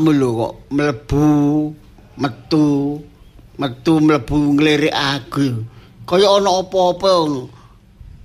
[0.00, 1.28] awakmu lho kok mlebu
[2.16, 2.68] metu
[3.60, 5.60] metu mlebu nglirik aku.
[6.08, 7.42] Kaya ana apa-apa ngono.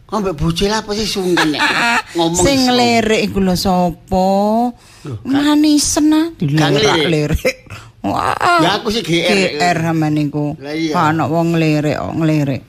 [0.06, 1.60] Ambek bocil apa sih sungkan nek
[2.16, 2.72] ngomong Sing iso.
[2.72, 4.28] lirik iku lho sapa?
[5.28, 7.36] Manisen ah Gak ngelirik.
[7.36, 7.58] lirik.
[8.00, 8.64] Wah.
[8.64, 9.60] Ya aku sih GR.
[9.60, 10.56] GR sama niku.
[10.64, 11.12] Lah iya.
[11.12, 12.62] Ana wong ngelirik kok ngelirik.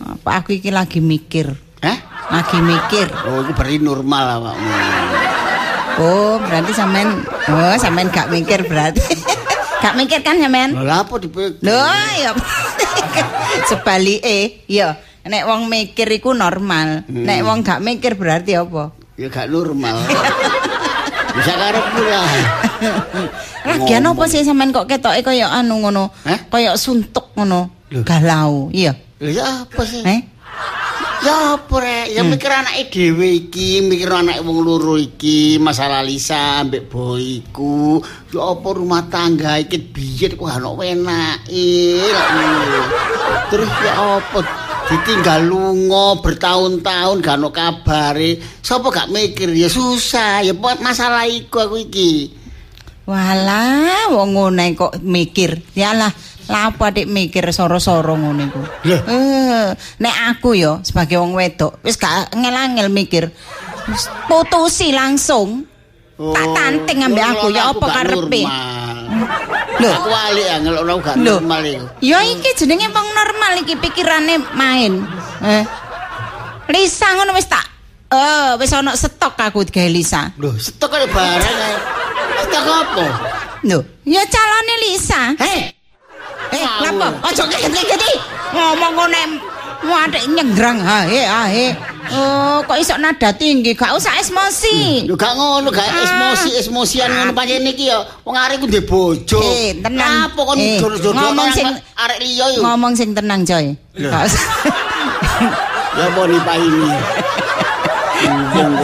[0.00, 1.52] Apa aku iki lagi mikir.
[1.84, 1.98] Hah?
[2.32, 3.06] Lagi mikir.
[3.26, 4.70] Oh, itu berarti normal awakmu.
[5.98, 9.02] Oh, berarti sampean oh sampean gak mikir berarti.
[9.82, 10.78] gak mikir kan sampean?
[10.78, 11.58] Lha apa dipikir?
[11.58, 11.78] Lho,
[12.22, 12.32] ya.
[13.68, 14.94] Sebalike, ya.
[15.26, 17.02] Nek wong mikir iku normal.
[17.10, 18.94] Nek wong gak mikir berarti apa?
[19.18, 19.98] Ya gak normal.
[21.38, 22.30] Bisa karepku lah.
[23.66, 26.14] Lagian apa sih sampean kok ketoke kaya anu ngono?
[26.22, 26.46] Hah?
[26.46, 27.74] Kaya suntuk ngono.
[28.06, 28.94] Galau, iya.
[29.18, 30.06] Ya apa sih?
[30.06, 30.20] Eh?
[31.18, 32.14] Ya apa rek?
[32.14, 37.98] Ya mikir anake dhewe iki, mikir anake wong loro iki, masalah Lisa ambek boy iku.
[38.30, 42.06] Ya apa rumah tangga iki biyen kok ana enake.
[42.06, 42.82] lak ngono.
[43.50, 44.40] Terus ya apa
[44.88, 48.38] ditinggal lunga bertahun-tahun gak ono kabare.
[48.62, 52.12] Sapa gak mikir ya susah, ya buat masalah iku aku iki.
[53.08, 55.64] Walah, wong ngono kok mikir.
[55.74, 56.12] Yalah,
[56.48, 58.60] lah apa dik mikir soro-soro ngono iku.
[58.88, 59.68] Eh,
[60.00, 63.28] nek aku yo sebagai wong wedok wis gak ngel-angel mikir.
[63.88, 65.68] Wis putusi langsung.
[66.18, 68.42] Tak tanting ambek aku ya apa gak karepe.
[69.78, 69.90] Lho.
[69.92, 71.38] Aku alik ya ngelokno gak Lho.
[71.38, 71.86] normal iku.
[72.02, 75.04] Ya iki jenenge wong normal iki pikirane main.
[75.44, 75.64] Eh.
[76.68, 77.64] Lisa ngono wis tak
[78.08, 80.32] Eh, wis ana stok aku gawe Lisa.
[80.40, 81.76] Lho, stok kaya barang ae.
[82.48, 83.04] Stok apa?
[83.68, 85.36] Lho, ya calone Lisa.
[85.36, 85.76] Hei,
[86.52, 86.64] Eh?
[87.24, 88.14] Ojo kaget-kaget iki.
[88.52, 89.22] Ngomong ngene
[89.84, 91.66] wadik nyenggrang hae hae.
[92.08, 95.04] Oh, kok iso nada tinggi, gak usah emosi.
[95.04, 96.08] Lho gak ngono, gak Ah.
[96.08, 98.00] emosi, emosian ngono pancen iki ya.
[98.24, 99.36] Wong arek ku ndek bojo.
[99.44, 100.32] Eh, tenang.
[100.32, 102.60] Apa kon Eh, jor-jor ngomong sing- arek liya yo.
[102.64, 103.76] Ngomong sing tenang, Coy.
[104.00, 104.08] Lho.
[104.08, 104.44] Gak usah.
[106.00, 106.88] Ya apa nipah ini.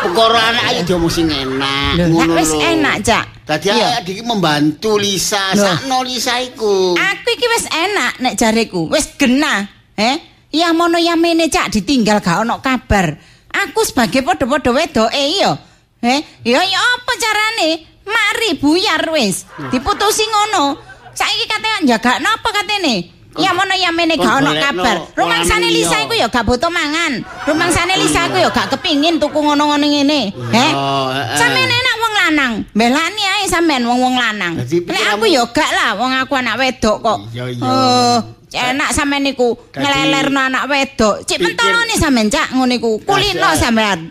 [0.00, 2.08] Perkara anak ayo diomong sing enak.
[2.08, 3.24] Ngono nek wis enak, Cak.
[3.44, 6.96] Dadi adik iki membantu Lisa, sakno Lisa iku.
[6.96, 9.68] Aku iki wis enak nek jareku, wis genah.
[10.00, 10.16] Eh,
[10.56, 13.12] ya mono ya mene cak ditinggal gak ono kabar.
[13.50, 15.52] Aku sebagai padha-padha wedoke iya.
[16.00, 17.70] Eh, ya ya apa carane?
[18.08, 19.44] Mari buyar wis.
[19.68, 20.80] Diputusi ngono.
[21.12, 23.19] Saiki katanya jaga napa katene?
[23.38, 24.96] Ya mono ya mene gak ono kabar.
[25.14, 27.22] Rumangsane Lisa iku ya gak butuh mangan.
[27.46, 30.34] Rumangsane Lisa iku ya gak kepingin tuku ngono-ngono ngene.
[30.34, 30.70] Eh?
[30.74, 31.38] Oh, eh, eh.
[31.38, 32.52] Sampeyan enak wong lanang.
[32.74, 34.58] Belani ae sampean wong-wong lanang.
[34.66, 37.18] Nek aku ya gak lah wong aku anak wedok kok.
[37.30, 37.62] Iya, iya.
[37.62, 38.18] Oh,
[38.50, 41.22] enak sampean niku ngelelerno anak wedok.
[41.22, 42.98] Cik mentolone sampean cak ngono iku.
[43.06, 44.10] Kulino sampean.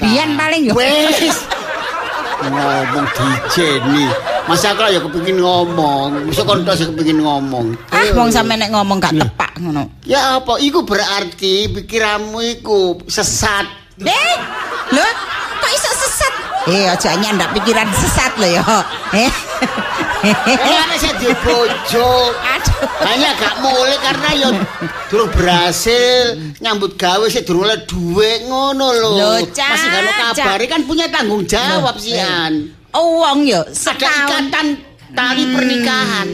[0.00, 0.72] Biyen paling yo.
[0.72, 1.36] Wis.
[2.46, 4.06] ngomong dijeni.
[4.48, 7.76] Masa aku ya kepengin ngomong, kon tok sing kepengin ngomong.
[7.92, 9.92] Ah, wong sampean nek ngomong gak tepak ngono.
[10.08, 10.56] Ya apa?
[10.56, 13.68] Iku berarti pikiranmu iku sesat.
[14.00, 14.34] Eh,
[14.94, 15.06] lho,
[15.60, 16.32] kok iso sesat?
[16.70, 18.64] Eh, aja nyandak pikiran sesat lho ya.
[19.12, 19.32] Eh.
[20.22, 22.08] Karena saya di bojo.
[23.02, 24.48] Hanya gak mulai karena ya
[25.08, 29.10] durung berhasil nyambut gawe sih durung oleh duit ngono lho.
[29.46, 30.02] Masih gak
[30.34, 32.74] ono kan punya tanggung jawab Loh, sian.
[32.96, 34.66] Oh, wong yo Ada setahun ikatan
[35.12, 36.28] tali pernikahan.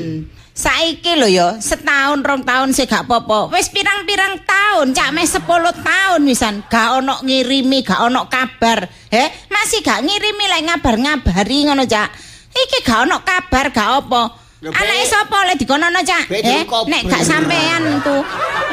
[0.55, 3.50] Saiki lho ya, setahun rong tahun sih gak apa-apa.
[3.50, 5.43] Wis pirang-pirang tahun, cak meh 10
[5.82, 8.87] tahun wisan, gak ono ngirimi, gak ono kabar.
[9.11, 12.34] He, masih gak ngirimi lek ngabar-ngabari ngono, Cak.
[12.55, 14.23] Iki gak ono kabar, gak apa.
[14.65, 15.11] Anake Bek.
[15.12, 16.25] sapa lek dikonono, Cak?
[16.33, 18.25] Eh, nek gak sampean ku.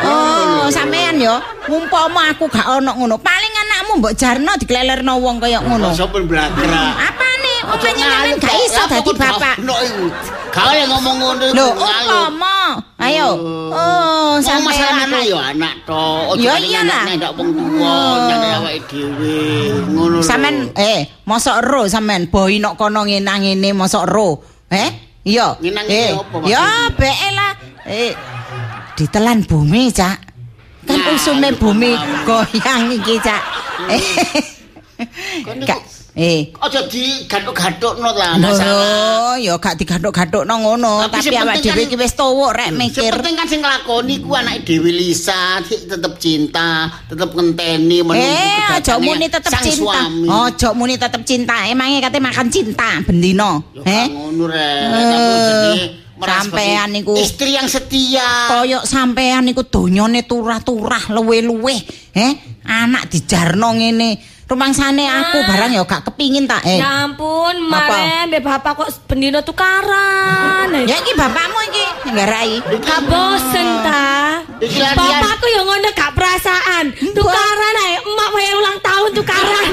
[0.08, 1.36] Oh, sampean yo,
[1.68, 5.92] umpama aku gak ono ngono, paling anakmu mbok jarno diklelerno wong kaya ngono.
[5.92, 6.96] Sopun blakra.
[6.96, 7.58] Apa nih?
[7.68, 9.56] Umpamanya sampean gak iso dadi bapak.
[10.72, 11.44] Yang ngomong ngono.
[11.52, 12.61] Lho, umpama.
[13.02, 13.30] Ayo.
[13.34, 16.06] Oh, Ngomong sampean masalah anak ya anak to.
[16.30, 17.02] Ojo Ya kali iyalah.
[17.02, 17.96] anak ndak wong tuwa,
[18.30, 19.38] nyane awake dhewe.
[19.90, 20.20] Ngono lho.
[20.22, 24.30] Sampean eh mosok ro sampean boy nok kono ngenang ngene mosok ro.
[24.70, 24.90] Eh?
[25.26, 25.58] Iya.
[25.58, 26.14] Ngenang eh.
[26.14, 26.94] ngene Ya maksudnya?
[26.94, 27.52] beke lah.
[27.90, 28.12] Eh
[28.94, 30.18] ditelan bumi, Cak.
[30.86, 33.42] Kan usume bumi goyang iki, Cak.
[33.90, 34.02] Eh.
[35.42, 35.82] Kon niku- Gak
[36.12, 38.68] eh Ojo digathuk-gathukno lah masalah.
[38.68, 43.12] Loh, ya gak digathuk-gathukno ngono, Tapi awak dhewe iki wis tuwuk rek Sing mikir.
[43.14, 48.96] penting kan sing nglakoni ku anake Dewi Lisa, tetep cinta, tetep ngenteni menunggu Eh, aja
[48.98, 50.00] muni tetep cinta.
[50.28, 51.56] Aja muni tetep cinta.
[51.66, 53.72] Emangnya kate makan cinta bendino.
[53.78, 54.04] Eh?
[54.04, 54.84] gak ngono rek.
[54.84, 58.52] Eh, Tapi jenenge merasa sampean niku- istri yang setia.
[58.52, 61.76] Koyok sampean iku donyane turah-turah luwe-luwe.
[62.12, 62.32] Eh?
[62.62, 64.41] Anak dijarno ngene.
[64.52, 65.48] Rumangsane aku Ah.
[65.48, 66.78] barang ya gak kepingin tak eh.
[66.78, 67.88] Ya ampun, Apa?
[67.88, 70.68] mare mbek bapak kok bendino tukaran.
[70.84, 72.60] Ya iki bapakmu iki nggarai.
[72.78, 74.44] Gak bosen ta?
[74.94, 76.92] Bapakku yang ngono gak perasaan.
[76.92, 79.72] Tukaran ae, emak wae ulang tahun tukaran.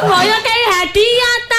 [0.00, 1.49] Boyo kayak hadiah.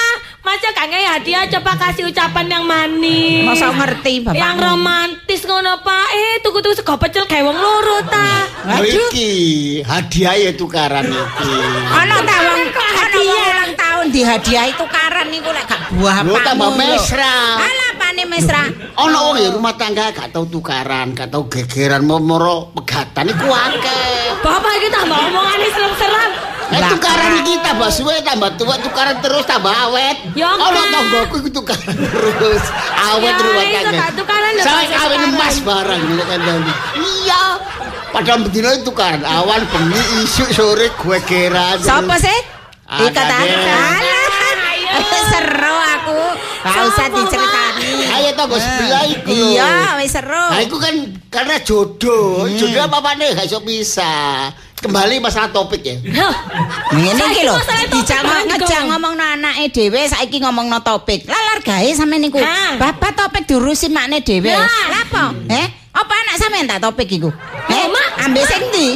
[0.42, 3.46] Masa gak kayak hadiah coba kasih ucapan yang manis.
[3.46, 4.42] Masa ngerti bapakmu?
[4.42, 6.06] Yang romantis ngono Pak.
[6.10, 8.50] Eh, tuku-tuku sego pecel gawe wong loro ta.
[8.66, 9.30] Lho iki
[9.86, 11.50] hadiah ya tukaran iki.
[11.94, 13.46] Ana ta wong ana hadiah?
[13.54, 16.42] ulang tahun dihadiahi tukaran niku lek gak buah Lho, apa.
[16.42, 17.34] tambah mesra.
[17.62, 18.62] Ala apane mesra?
[18.98, 24.42] Ono wong ya rumah tangga gak tau tukaran, gak tau gegeran moro pegatan iku akeh.
[24.42, 26.30] Bapak iki tambah omongane serem-serem.
[26.72, 30.16] Eh tukaran iki tambah suwe tambah tua tukaran terus tambah awet.
[30.32, 30.88] Ya, Ono Kak.
[30.88, 32.64] tanggoku iku tukaran terus.
[32.92, 34.06] Awet Ya, rumah tangga.
[34.16, 36.72] tukaran pas kawin emas barang gitu kan Dani.
[36.96, 37.42] Iya.
[38.08, 41.76] Padahal bedino itu tukaran awan bengi isuk sore gue geran.
[41.76, 42.38] Sopo sih?
[42.90, 43.40] Ikut deh.
[43.40, 44.20] Ayo.
[45.28, 45.81] Seru.
[46.62, 47.90] Gak usah Sopo, diceritani.
[48.06, 49.30] Ayo tanggo sebelah iku.
[49.34, 49.46] lho.
[49.50, 50.46] Iya, wis seru.
[50.46, 50.94] Nah, itu kan
[51.26, 52.46] karena jodoh.
[52.46, 54.12] Jodoh apa nih gak iso bisa.
[54.78, 55.94] Kembali masalah topik ya.
[56.02, 56.34] Loh,
[56.90, 57.54] Ngene iki lho.
[57.54, 61.22] barang ngejak ngomongno anake dhewe saiki ngomongno topik.
[61.26, 62.42] Lalar gawe sampe niku.
[62.78, 64.50] Bapak topik diurusi makne dhewe.
[64.50, 64.66] Lah
[65.06, 65.34] apa?
[65.50, 65.66] Eh?
[65.92, 67.30] Apa anak sampean tak topik iku?
[67.70, 67.84] Eh,
[68.22, 68.88] ambek sing ndi?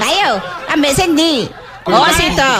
[0.00, 1.46] Ayo, ambek sing ndi?
[1.86, 2.52] Oh, situ.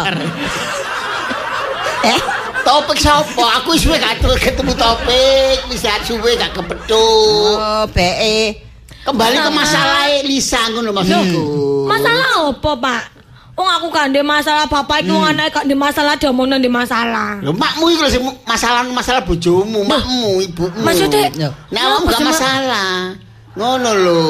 [2.07, 2.21] Eh,
[2.69, 3.45] Topik siapa?
[3.65, 5.57] Aku suwe gak ketemu topik.
[5.73, 7.57] Bisa suwe gak kepethuk.
[7.57, 8.61] oh, BE.
[9.09, 11.45] Kembali ke masalah Lisa ngono maksudku.
[11.89, 13.03] masalah apa, Pak?
[13.59, 17.41] Wong aku kan ndek masalah bapak iki wong anake gak ndek masalah diomongno ndek masalah.
[17.41, 20.79] Lho makmu iku sing masalah masalah bojomu, makmu, ibumu.
[20.85, 21.33] maksudnya-.
[21.73, 23.17] Nek awakmu gak masalah.
[23.57, 24.21] Ngono lho.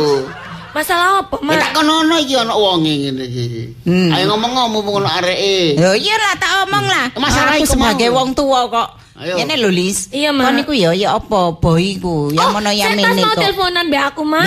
[0.79, 1.83] Masalah apa, Ya tak Mak?
[1.83, 3.47] kono iki ana wonge ngene iki.
[3.83, 4.15] Hmm.
[4.15, 5.75] Ayo ngomong-ngomong ngono areke.
[5.75, 7.07] Lho iya lah tak omong lah.
[7.19, 8.89] Masalah aku iku sebagai wong tua kok.
[9.19, 9.35] Ayo.
[9.43, 10.15] Ini lho Lis.
[10.15, 10.47] Iya, Mak.
[10.47, 14.23] Kon niku ya ya apa boy ku, ya mono ya mene mau teleponan mbek aku,
[14.23, 14.47] Mak.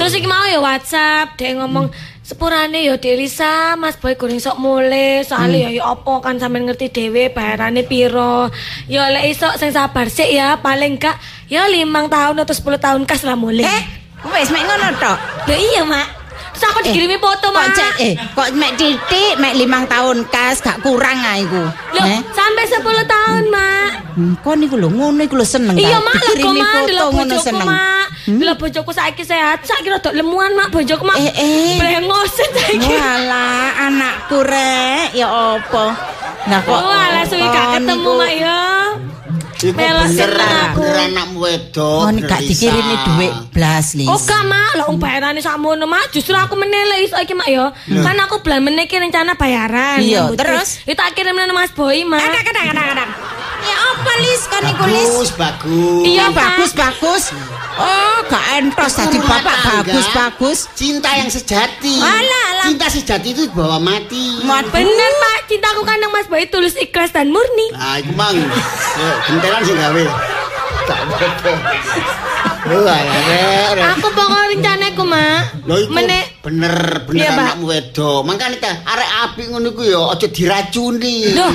[0.00, 1.92] Terus iki mau ya WhatsApp, dia ngomong
[2.24, 6.88] sepurane ya Delisa, Mas Boy goreng sok mulai, soalnya ya ya apa kan sampean ngerti
[6.88, 8.48] dhewe bayarane piro.
[8.88, 11.20] Ya lek iso sing sabar sik ya, paling gak
[11.52, 13.68] ya limang tahun atau 10 tahun kas lah mulai.
[13.68, 13.82] Eh,
[14.24, 15.18] wis mek ngono tok.
[15.46, 16.06] Loh iya, Mak.
[16.48, 17.70] Terus aku dikirimi foto, Kok Mak.
[17.70, 21.62] cek eh kok mek titik mek limang tahun kas gak kurang ah iku.
[21.94, 22.18] Loh, Eh?
[22.28, 23.90] sampai 10 tahun, Mak.
[24.18, 26.02] Hmm, Kon niku lho ngono iku lho seneng Iya.
[26.02, 27.66] Mak, lho Dikirimi Mak, foto ngono seneng.
[27.66, 28.06] Mak.
[28.28, 31.16] Delok bojoku saiki sehat, saiki rada lemuan, Mak, bojoku, Mak.
[31.16, 31.74] Eh, eh.
[31.78, 32.90] Brengosen saiki.
[32.90, 35.84] Walah anakku rek ya apa.
[36.44, 38.58] Nah kok Oh, suwi gak ketemu, Mak ya.
[39.58, 40.30] Iku bener,
[41.10, 42.14] anakmu wedok.
[42.30, 44.06] Gak dikirimi dhuwit blas Lis.
[44.06, 46.14] Oh gak mak, lah wong bayarane sakmono mak.
[46.14, 47.74] Justru aku menilai iso iki mak ya.
[47.74, 49.98] Kan aku bulan meniki rencana bayaran.
[49.98, 50.86] Iya, terus?
[50.86, 52.22] Itu tak nang Mas Boy mak.
[52.22, 53.10] Kadang kadang kadang kadang.
[53.58, 55.08] Ya apa Lis kon niku Lis?
[55.08, 56.02] Bagus, bagus.
[56.06, 57.22] Iya, bagus bagus.
[57.78, 60.58] Oh, gak entos tadi bapak bagus bagus.
[60.74, 62.02] Cinta yang sejati.
[62.02, 62.66] Alah, alah.
[62.70, 64.42] Cinta sejati itu bawa mati.
[64.42, 64.70] Waduh.
[64.70, 67.74] Bener pak, cintaku kan nang Mas Boy tulus ikhlas dan murni.
[67.74, 68.36] Nah, iku mang.
[69.26, 70.04] Gentelan sing gawe.
[70.88, 71.52] Tak apa-apa.
[73.96, 74.44] Aku pokok
[74.98, 75.66] rencanaku mak.
[75.66, 76.74] Lho iku Menek bener
[77.06, 78.20] bener Iya, anakmu wedok.
[78.26, 81.16] Mangkane ta arek apik ngono iku ya aja diracuni.
[81.34, 81.52] Loh,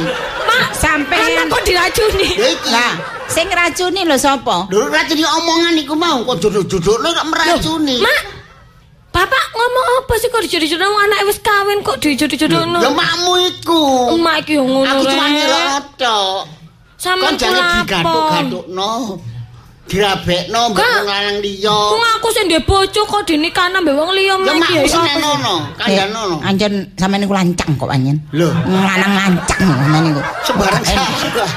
[0.47, 2.29] mak Sampean anak kok diracuni.
[2.39, 2.69] Ya iki.
[2.71, 2.93] Lah,
[3.27, 4.67] sing racuni lho sapa?
[4.71, 7.97] Lho racuni omongan iku mau kok jodoh-jodohno kok meracuni.
[7.99, 8.19] Mak,
[9.13, 12.81] Bapak ngomong apa sih kok dijodoh-jodoh wong anak wis kawin kok dijodoh-jodohno?
[12.81, 13.81] Ya makmu iku.
[14.17, 16.41] Emak iki ngono Aku cuma ngira tok.
[16.97, 17.77] Sampeyan kulapon.
[17.83, 18.91] digathuk-gathukno.
[19.83, 21.75] Dirabekno mbek wong lanang liya.
[21.75, 24.79] Wong aku sing ndek bojo kok dinikahna mbek wong liya Ya mak iki makmu ya.
[24.79, 24.95] apa sih?
[24.95, 26.35] senenono, kandhanono.
[26.39, 28.17] Eh, Anjen sampean niku lancang kok anjen.
[28.31, 30.21] Lho, Lanang lancang sampean niku.
[30.47, 31.51] sembarang salah.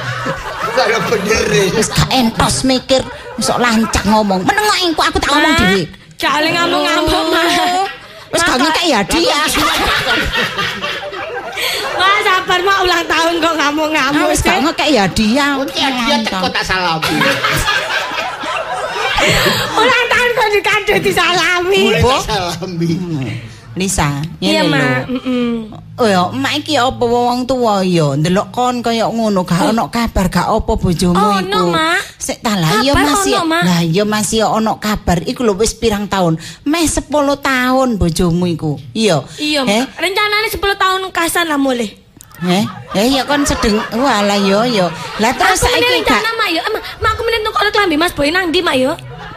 [0.77, 1.45] Ada bener.
[1.73, 3.01] Wis gak entos mikir,
[3.41, 4.43] sok lancang ngomong.
[4.45, 5.83] Menengok engko aku tak ngomong dhewe.
[6.19, 7.47] Jale ngamuk-ngamuk mak.
[8.35, 9.41] Wis gak ngekek ya dia.
[11.97, 14.27] Mak sabar mak ulang tahun kok ngamuk-ngamuk.
[14.29, 15.47] Wis gak ngekek ya dia.
[15.73, 17.09] Dia teko tak salami.
[19.73, 21.83] Ulang tahun kok dikado disalami.
[21.97, 22.91] Tak salami.
[23.77, 25.05] Lisa, Iya mak.
[26.01, 30.33] Oh ya, mak iki apa wong tuwa ya, ndelok kon kaya ngono, gak ono kabar
[30.33, 31.45] gak apa bojomu Oh, iku.
[31.45, 32.01] no, Mak.
[32.17, 33.37] Sik ta lah, ya masih.
[33.37, 33.61] ono.
[33.61, 35.21] Lah ya masih ono kabar.
[35.21, 36.41] Iku lho wis pirang tahun?
[36.65, 37.05] Meh 10
[37.37, 38.81] tahun bojomu iku.
[38.97, 39.21] Iya.
[39.37, 39.93] Iya, mak.
[39.95, 42.01] Rencananya 10 tahun kasan lah mulai.
[42.45, 43.81] Eh, eh ya kon sedeng.
[43.97, 44.87] Walah yo yo.
[45.23, 46.61] Lah terus saiki gak mak yo.
[46.69, 48.93] Mak, mak aku meneh tukok klambi Mas Boy nang ndi mak yo?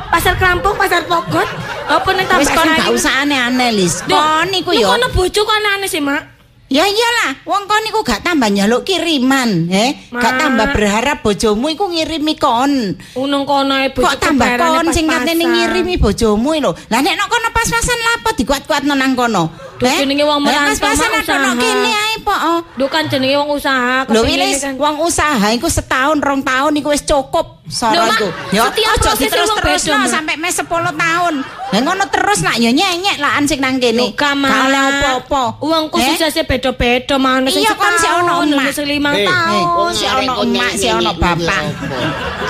[0.09, 1.45] Pasar Krampung, Pasar Pogot.
[1.85, 4.01] Apa ning wis tambah kon gak usah aneh-aneh, Lis.
[4.09, 4.89] Kon iku yo.
[4.89, 6.41] Kono bojo kok aneh sih, Mak.
[6.69, 9.97] Ya iyalah, wong kon iku gak tambah nyaluk kiriman, he.
[10.13, 10.37] Gak Ma.
[10.37, 12.93] tambah berharap bojomu iku ngirimi kon.
[13.17, 16.77] Unung kono e bojoku Kok tambah kon sing katene ngirimi bojomu lho.
[16.93, 19.68] Lah nek nok kono pas-pasan lapo dikuat-kuatno nang kono?
[19.79, 21.63] Duh, jenenge wong merantau, pas-pasan mak, ada nok usaha.
[21.63, 22.35] kene ae po.
[22.35, 22.59] oh.
[22.75, 23.95] Duh kan jenenge wong usaha.
[24.03, 24.73] Lho kepingin Wilis, kan.
[24.75, 28.27] wong usaha iku setahun rong tahun iku wis cukup soro Lho, iku.
[28.51, 29.09] Ya setiap aja
[29.45, 30.09] wong beda, Mak.
[30.09, 31.33] sampai mes 10 tahun.
[31.69, 34.03] Lah ngono terus nak ya nyenyek lah sing nang kene.
[34.03, 34.07] Lho.
[34.11, 34.35] Gak
[34.67, 35.43] oleh apa-apa.
[35.47, 35.87] Eh?
[35.87, 38.59] khususnya beda-beda mana sing Iya, kon ono setahun, emak.
[38.59, 39.63] ono sing limang Eh, tahun.
[39.71, 41.63] wong si arek ono emak, si ono bapak.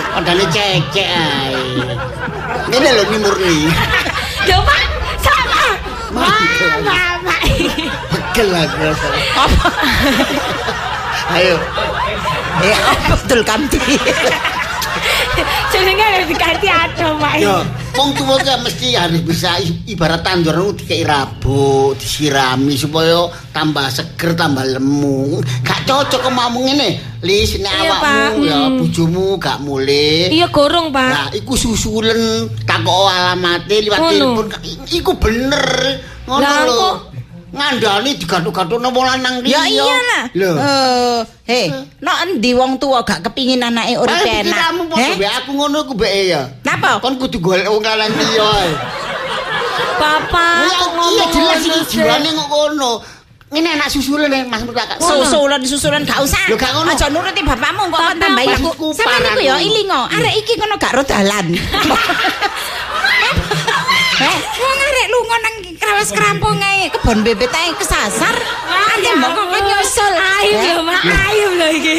[0.10, 1.62] Padahal cecek ae.
[2.68, 3.58] Ngene lho ni murni.
[4.42, 4.58] Ya
[8.34, 8.70] Kelak.
[11.30, 11.56] Ayo.
[12.66, 12.78] Eh,
[13.14, 13.80] Abdul Kamti.
[15.74, 17.34] Jenenge harus diganti ado, Pak.
[17.40, 17.58] Yo,
[17.96, 24.34] wong tuwa ki mesti harus bisa ibarat tandur nu dikei rabuk, disirami supaya tambah seger,
[24.36, 25.40] tambah lemu.
[25.64, 27.20] Gak cocok mau ngene.
[27.20, 28.78] Lis nek awakmu ya Hmm.
[28.80, 30.32] bojomu gak mulih.
[30.32, 31.10] Iya gorong, Pak.
[31.12, 34.48] Nah, iku susulen takok alamate liwat telepon.
[34.88, 35.68] Iku bener.
[36.30, 37.09] Ngono lho.
[37.50, 39.84] Ngandani digathuk-gathukno wong lanang Ya liya.
[39.84, 40.24] iyalah.
[40.38, 40.52] Lho.
[40.54, 41.66] Eh, hei,
[41.98, 44.54] no endi wong tuwa gak kepingin anake urip enak.
[44.54, 46.42] pikirmu padha mbek aku ngono ku mbek ya.
[46.62, 47.02] Napa?
[47.02, 48.52] Kon kudu golek wong lanang liya
[50.00, 52.92] Ya, kok iya ngomong jelas iki jiwane kok ngono.
[53.50, 54.96] Ngene enak susulen ya Mas Murtaka.
[55.02, 56.46] Susulan susulan gak usah.
[56.48, 56.94] Lho, gak ngono.
[56.94, 58.62] Aja nuruti bapakmu kok tambahi aku.
[58.62, 60.02] maksudku Sampeyan parah iku ya ilingo.
[60.06, 61.48] Arek iki kono gak ro dalan.
[64.20, 68.36] Eh, wong arek lunga nang krawas krampung ae kebon bebek ae kesasar.
[68.68, 70.14] Ate mbok kok nyusul.
[70.20, 71.02] Aib lho, Mak.
[71.08, 71.98] Aib lho iki.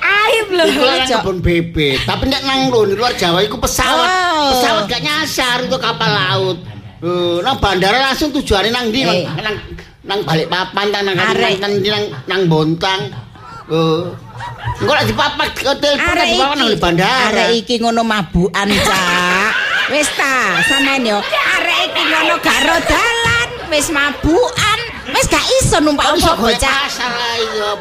[0.00, 0.64] Aib lho.
[0.64, 1.20] Iku lan Cok.
[1.20, 4.08] kebun bebek, tapi nek nang lu di luar Jawa iku pesawat.
[4.08, 4.56] Oh.
[4.56, 6.58] Pesawat gak nyasar itu kapal laut.
[7.04, 9.00] Eh, nang bandara langsung tujuannya nang ndi?
[9.04, 9.28] Eh.
[9.28, 9.56] Nang
[10.08, 11.60] nang, Balikpapan nang Arek.
[11.60, 13.12] nang nang, nang Bontang.
[13.68, 14.02] Eh.
[14.78, 17.26] Engko lek dipapak ke telepon Arek lek dipapak nang bandara.
[17.28, 19.50] arek iki ngono mabukan, Cak.
[19.92, 21.18] Wis ta, sampean yo.
[21.24, 24.78] Arek iki ngono gak dalan, wis mabukan.
[25.08, 26.80] Wis gak iso numpak apa golek bocah.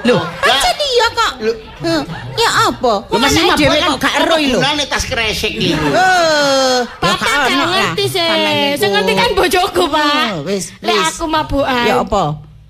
[0.02, 1.32] Lho, pancen iya kok.
[1.78, 2.02] Heh,
[2.38, 2.94] Ya apa?
[3.04, 4.58] Lho, Wong masih dhewe mabuk kok gak ero lho.
[4.58, 5.76] Gunane tas kresek iki.
[5.76, 8.26] Eh, Bapak ya gak ngerti sih.
[8.80, 10.48] Sing ngerti kan bojoku, Pak.
[10.48, 11.08] Wis, Lek wis.
[11.14, 11.86] aku mabukan.
[11.86, 12.24] Ya apa?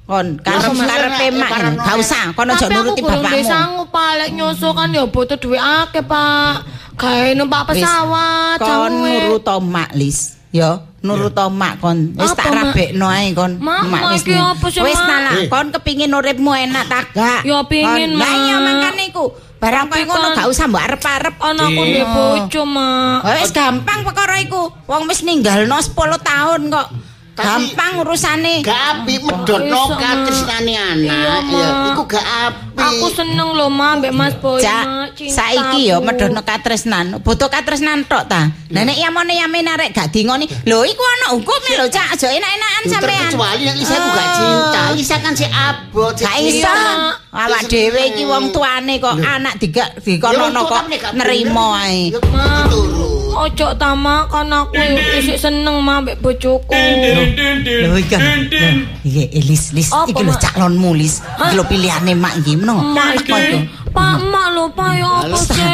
[0.08, 3.44] Kon karep Aku karepe mak karena- gak usah, kon aja Tapi aku nuruti bapakmu.
[3.44, 6.56] sanggup Pak lek nyusul kan ya butuh duit akeh Pak.
[6.96, 8.58] Gawe numpak pesawat.
[8.58, 14.24] kon nurut mak lis ya nurut mak kon wis tak rabekno ae kon Mak, wis
[14.64, 15.46] wis ta Eh.
[15.46, 18.64] kon kepingin uripmu enak ta gak Ya, pingin, iya Mak.
[18.64, 21.92] makane iku barang Tapi ngono gak usah mbok arep-arep Anakku Iya.
[21.92, 23.20] ndek bojo, Mak.
[23.38, 27.07] Wis gampang perkara iku wong wis ninggalno 10 tahun kok Tapi-
[27.38, 29.96] gampang urusane Gak api medhotno Ma.
[29.96, 31.42] katresnane anak.
[31.46, 31.54] Ma.
[31.54, 32.66] Ya, iku gak api.
[32.78, 35.28] Aku seneng loh, Mak, mbek Mas Boy, Cintaku.
[35.28, 37.18] saiki ya medhono katresnan.
[37.20, 38.50] Butuh katresnan tok ta.
[38.70, 40.46] Lah nek yamane yamin arek gak dingoni.
[40.64, 42.14] Lho iku ana hukume lho, Cak.
[42.14, 43.22] Aja enak-enakan sampean.
[43.24, 44.36] terkecuali nek Lisa aku gak Oh.
[44.36, 44.82] cinta.
[44.94, 46.14] Lisa kan si abot.
[46.16, 46.70] Gak iso.
[46.70, 46.86] Iya.
[47.30, 52.10] Awak dhewe iki wong tuane kok anak diga dikonono kok nerimo ae.
[52.10, 52.66] Ya, Ma.
[52.66, 53.07] turu.
[53.38, 54.74] Ojo ta, Mak, kan aku
[55.22, 56.74] isik seneng Mak mbek bojoku.
[56.74, 58.20] Lho iki kan.
[58.50, 58.70] Lho,
[59.06, 60.42] Iki Elis, Lis, Apa, iki lho Mak?
[60.42, 61.22] calonmu Lis.
[61.22, 62.82] Iki lho pilihane mak iki meno.
[62.82, 63.60] Mak Apa iki.
[63.94, 65.70] Pak, Mak lho, Pak ya apa sih?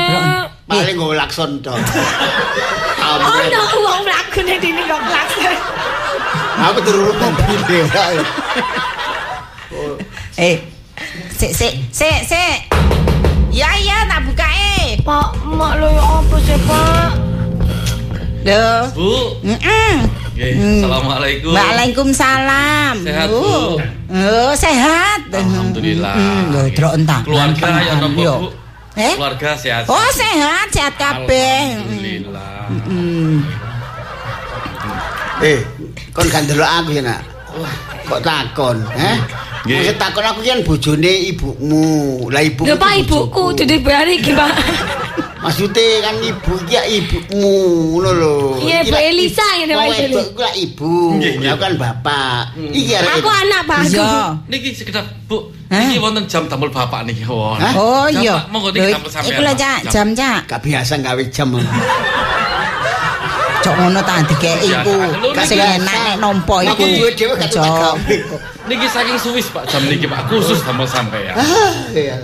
[0.64, 1.80] Paling gue lakson dong.
[3.04, 5.56] Oh, no, uang mlaku nek dini kok klakson.
[6.64, 7.84] Aku turun mobil deh.
[10.40, 10.56] Eh.
[11.36, 12.56] Sik sik sik sik.
[13.54, 14.98] Ya ya tak buka eh.
[15.04, 16.93] Pak, Mak lho ya apa sih, Pak?
[18.44, 18.68] Lho.
[18.92, 19.12] Bu,
[19.48, 19.96] Heeh.
[20.34, 20.82] Oke, Hmm.
[20.82, 21.52] Assalamualaikum.
[21.54, 22.96] Waalaikumsalam.
[23.06, 23.40] Sehat, Bu.
[23.40, 23.56] Bu?
[24.12, 25.22] Oh, sehat.
[25.32, 26.16] Alhamdulillah.
[26.52, 27.22] Lho, delok entah.
[27.24, 28.20] Keluarga ya nopo.
[28.20, 28.48] Bu?
[29.00, 29.14] Eh?
[29.16, 29.84] Keluarga sehat.
[29.88, 31.80] Oh, sehat, sehat kabeh.
[31.80, 32.68] Alhamdulillah.
[35.44, 35.60] Eh,
[36.12, 37.22] kon kan delok aku ya nak.
[38.04, 39.18] Kok takon, eh?
[39.64, 39.96] Nggih.
[39.96, 42.28] Takon aku kan bojone ibumu.
[42.28, 42.68] Lah ibuku.
[42.68, 44.52] Lho, Pak, ibuku jadi bayar iki, Pak.
[45.14, 47.54] Maksudnya kan ibu iki ya ibumu
[47.94, 48.34] ngono lho.
[48.60, 50.20] Iya, Bu Elisa nama wong itu.
[50.24, 50.94] iku lah ibu.
[51.20, 51.50] Nggih, nggih.
[51.50, 52.42] Ya kan bapak.
[52.56, 53.80] Iki arek Aku anak, Pak.
[53.84, 53.94] aku.
[53.94, 54.16] Iya.
[54.48, 57.22] Niki sekedap Bu, niki wonten jam damel bapak niki.
[57.22, 57.74] Hah?
[57.76, 58.36] Oh Jam, iya.
[58.50, 59.30] Monggo niki damel sampean.
[59.30, 59.54] Iku lho.
[59.54, 59.92] Cak, Jam.
[59.92, 60.40] jam, Cak.
[60.48, 61.48] gak biasa gawe jam.
[63.64, 64.68] Cok ngono ta dikeki.
[64.76, 66.72] Lho, Sing enak nek nampa iku.
[66.74, 67.96] Aku duwe dhewe gak tak Cok.
[67.96, 68.16] gawe.
[68.64, 71.36] Niki saking Swiss Pak jam niki Pak khusus damel sampean.
[71.36, 72.16] Ah, iya.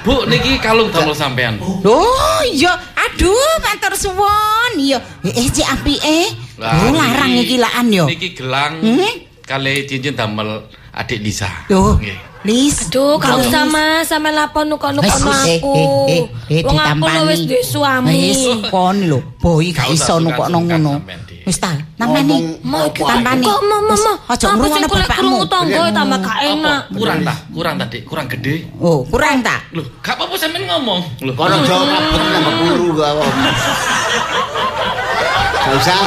[0.00, 1.60] Bu, niki kalung damel sampean.
[1.60, 4.72] Oh iya, aduh matur suwun.
[4.80, 6.18] Iya, eh cek apike.
[6.56, 8.08] Lah, Oh larang iki laan yo.
[8.08, 9.12] Niki gelang Hmm?
[9.44, 10.64] kali cincin damel
[10.96, 11.48] adik Lisa.
[11.68, 12.16] Loh, Nggih.
[12.40, 12.88] Lis.
[12.88, 15.76] Aduh, gak usah mas, sampe lapor nukono-nukono Wes, eh, aku.
[15.76, 18.16] eh, eh, eh, Wong aku wis duwe suami.
[18.32, 18.40] Wis
[18.72, 21.04] kon lho, boy gak iso ngono.
[21.48, 22.60] Wis ta, tampani.
[22.60, 23.46] Apa Tampani.
[23.48, 24.14] Kok mau mau.
[24.28, 25.38] Aja Apa kulek bapakmu.
[25.48, 26.50] tangga tambah gak Apa?
[26.52, 26.80] enak.
[26.92, 27.34] Kurang ta?
[27.48, 28.02] Kurang ta, Dik?
[28.04, 28.54] Kurang gede.
[28.76, 29.60] Oh, kurang tak?
[29.72, 31.00] Loh, gak apa-apa sampean ngomong.
[31.24, 33.34] Loh, Kono jauh rapet nambah guru gak om.
[35.64, 36.02] Gak usah.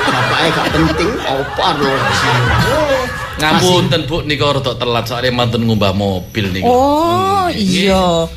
[0.00, 1.92] Bapaknya gak penting, apa lho.
[3.40, 6.68] ngapunten Bu nika rada telat soalnya mantun ngumbah mobil niku.
[6.68, 8.28] Oh, iya.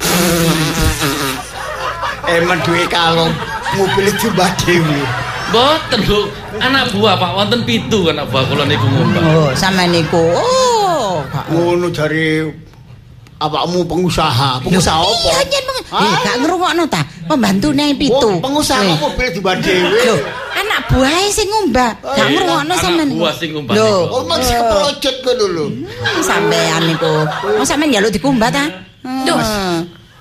[2.24, 3.36] Emang duwe kalong
[3.76, 4.32] mobil itu
[4.64, 5.23] Dewi.
[5.54, 6.20] Mboten, Bu.
[6.58, 9.22] Anak buah Pak wonten pitu anak buah kula niku ngumbah.
[9.22, 10.34] Oh, sama niku.
[10.34, 11.22] Oh,
[11.54, 12.50] Ngono jari
[13.38, 14.58] awakmu pengusaha.
[14.66, 15.30] Pengusaha apa?
[15.30, 15.64] Iya, jen.
[15.94, 16.02] Hah?
[16.02, 17.06] Eh, gak ngrungokno ta?
[17.30, 18.18] Pembantune pitu.
[18.18, 18.98] Wong pengusaha Eh.
[18.98, 20.02] kok mobil di Dewi.
[20.10, 20.20] Loh,
[20.58, 21.92] anak buahnya sing ngumbah.
[22.02, 22.24] Gak iya.
[22.34, 23.10] ngrungokno Anak sampean.
[23.14, 24.10] buah sing ngumbah Loh, niku.
[24.10, 25.66] Oh, masih keprojot kok dulu.
[26.26, 27.14] sampean niku.
[27.62, 28.66] Oh, sampean njaluk dikumbah ta?
[29.22, 29.38] Duh.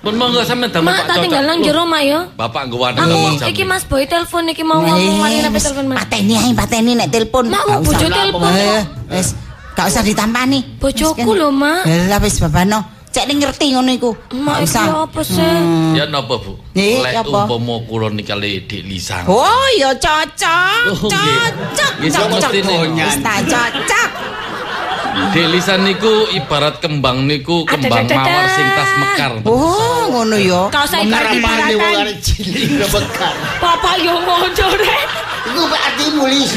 [0.03, 0.05] Hmm.
[0.05, 1.23] Pun monggo sampean damel Mak, Pak tak cocok.
[1.23, 2.21] tinggal nang jero mak yo.
[2.35, 3.47] Bapak nggo Aku ngomong jam.
[3.47, 5.97] iki Mas Boy telepon iki mau ngomong mari Eh, nang wis, telepon Mas.
[6.03, 7.45] Pateni ae, pateni nek telepon.
[7.47, 8.51] Mak, bojo telepon.
[8.51, 9.29] Eh, Wis,
[9.73, 10.59] gak usah ditampani.
[10.77, 11.87] Bojoku lho, Mak.
[11.87, 12.83] Eh, Lah wis babano.
[13.13, 14.11] Cek ning ngerti ngono iku.
[14.35, 15.07] Mak iki usah.
[15.07, 15.55] apa sih?
[15.95, 16.59] Ya napa, Bu?
[16.75, 19.23] Lek umpama kula nikali Dik Lisang.
[19.31, 20.83] Oh, ya cocok.
[20.91, 21.07] Oh.
[21.07, 21.93] Cocok.
[22.11, 22.51] Cocok.
[22.91, 24.09] Wis ta cocok.
[25.13, 29.33] Dik Lisan niku ibarat kembang niku kembang mawar sing tas mekar.
[29.45, 30.69] Oh, ngono ya.
[30.73, 31.45] Kau saya ibarat wong
[31.77, 32.01] ibaratan.
[32.05, 33.35] arek cilik ngebekar.
[33.61, 35.09] Bapak yo ngono rek.
[35.53, 36.53] Iku pak artimu lis.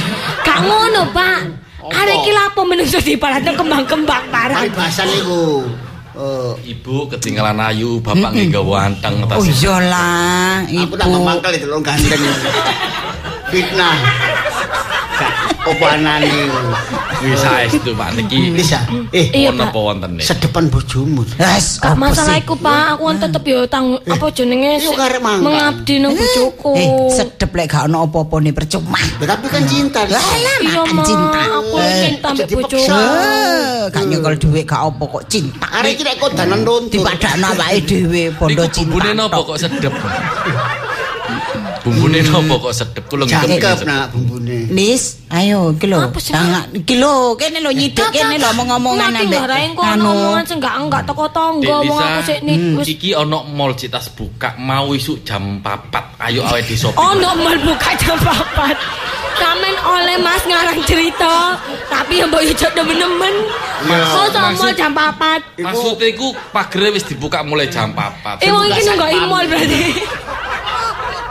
[0.46, 1.40] Gak ngono, Pak.
[1.86, 2.02] Apa?
[2.02, 4.58] Arek iki lapo menungso diibaratno kembang-kembang parah.
[4.64, 5.68] Paribasan iku.
[6.16, 9.36] Eh, Ibu ketinggalan ayu, bapak nggih gawa anteng tas.
[9.36, 10.94] Oh iyalah, aku ibu.
[10.96, 12.22] tak memangkel itu lo ganteng.
[13.52, 14.00] Fitnah.
[15.74, 16.30] Anane.
[17.26, 18.54] Wis saestu Pak niki.
[18.54, 19.74] Lisa, eh Pak.
[19.74, 20.26] apa wonten nih?
[20.26, 21.26] sedepan bojomu.
[21.42, 22.86] Wes, Gak apa masalah iku, Pak.
[22.96, 24.78] Aku kan tetep yo tang apa jenenge
[25.42, 26.72] mengabdi nang bojoku.
[26.78, 29.00] Eh, sedep lek gak ono apa-apa percuma.
[29.18, 30.02] Ya, Tapi kan cinta.
[30.06, 30.22] Lah,
[30.62, 31.42] Iya, cinta.
[31.60, 32.94] Aku Eh, cinta mbek jadi bojoku.
[32.94, 35.68] Eh, gak nyekel dhuwit gak apa kok cinta.
[35.82, 36.94] Arek iki nek kodanan runtuh.
[37.02, 38.92] Dipadakno awake dhewe bondo cinta.
[38.94, 39.94] bumbune napa kok sedep?
[41.86, 43.04] Bumbune napa kok sedep?
[43.06, 43.30] Kula.
[43.30, 44.74] Jangkep nak bumbune.
[44.74, 46.02] Lis, ayo iki lho.
[46.18, 49.40] Jangan iki lho, kene lho nyiduk kene lho ngomong-ngomongan Mati ambek.
[49.46, 50.10] ngarahin kok anu.
[50.10, 54.10] omongan sing enggak enggak teko tangga wong aku sik nih wis Iki ono mall citas
[54.10, 56.18] buka mau isuk jam 4.
[56.18, 56.98] Ayo awake di shopping.
[56.98, 58.74] ono mal buka jam 4.
[59.36, 61.60] Kamen oleh Mas ngarang cerita,
[61.92, 63.36] tapi yang mbok yo demen-demen.
[63.84, 65.40] Iya, Masa maksud- mal jam 4.
[65.60, 68.42] Maksudnya iku pagere wis dibuka mulai jam 4.
[68.42, 69.84] Eh wong iki nunggak imol berarti.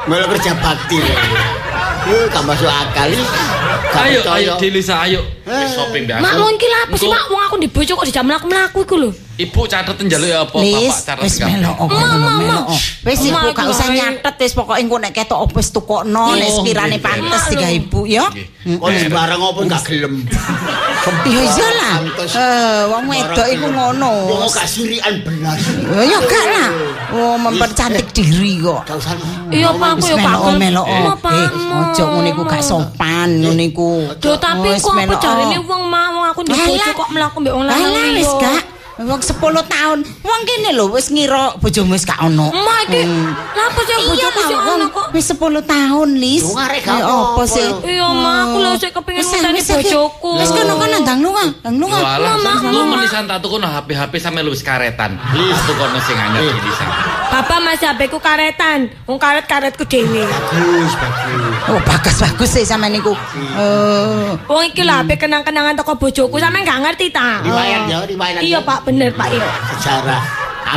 [0.04, 1.00] Malah kerja bakti.
[1.00, 1.16] lho.
[2.12, 3.24] Eh, gak masuk akal iki.
[3.24, 3.63] Gak
[3.96, 5.20] Ayo ayo Delisa ayo.
[5.44, 6.20] Wis shopping biasa.
[6.20, 9.10] Mak lha apa sih Mak wong aku dibojo kok dijam mlaku-mlaku iku lho.
[9.34, 11.58] Ibu catet njaluk ya apa Lis, bapak catet kabeh.
[11.66, 12.64] kok Mama, melok.
[13.02, 16.24] Wis Mama, ibu gak aku usah nyatet wis pokoke engko nek ketok opo wis tukokno
[16.32, 17.50] nek Oh, sekirane pantes nggih.
[17.50, 18.24] tiga ibu ya.
[18.64, 20.14] Kok sembarang apa gak gelem.
[21.04, 21.94] Iya iyalah.
[22.00, 22.30] Pantes.
[22.32, 24.12] Eh, wong wedok iku ngono.
[24.24, 25.60] Wong gak sirian belas.
[25.92, 26.68] Eh, Ya gak lah.
[27.12, 28.86] Oh, mempercantik diri kok.
[29.50, 30.56] Iya Pak aku yo melok kagel.
[30.56, 30.86] melok.
[30.86, 33.88] Mau, Pak, Eh, ojo ngono iku gak sopan ngono iku.
[34.16, 35.20] Duh tapi Wis kok apa melok.
[35.20, 36.92] jarine wong mau aku dibojo Alah.
[36.92, 38.40] kok mlaku mbek wong Alah lanang wis liya.
[38.40, 38.62] gak.
[38.94, 39.34] Wong 10
[39.66, 39.98] tahun.
[40.22, 42.46] Wong kene lho wis ngira bojomu wis gak ono.
[42.48, 45.06] Emak iki lha apa sih bojoku sih ono kok.
[45.10, 45.34] Wis 10
[45.66, 46.42] tahun, Lis.
[46.44, 47.66] Wong arek gak Ya, apa sih?
[47.84, 49.74] Iya, Mak, aku lho sik kepengin Wis, ngenteni wis, iki.
[49.90, 50.30] bojoku.
[50.36, 51.98] Wis kono-kono ndang lunga, ndang lunga.
[51.98, 52.92] Yo alah, Mama, lu Mama.
[52.96, 55.18] menisan tak tukono HP-HP sampe lu wis karetan.
[55.32, 56.86] Lis tukono sing anyar Delisa.
[57.34, 58.86] Bapak masih HP ku karetan.
[59.10, 60.22] Wong karet-karetku dhewe.
[60.22, 61.66] Bagus, bagus.
[61.66, 63.10] Oh, bagus bagus sih sama niku.
[63.58, 64.38] Oh.
[64.46, 67.42] Wong iki lho HP kenang-kenangan toko bojoku sampe gak ngerti ta.
[67.42, 68.38] Riwayat ya, riwayat.
[68.38, 69.34] Iya, Pak, bener, Pak.
[69.34, 69.50] Iya.
[69.74, 70.22] Sejarah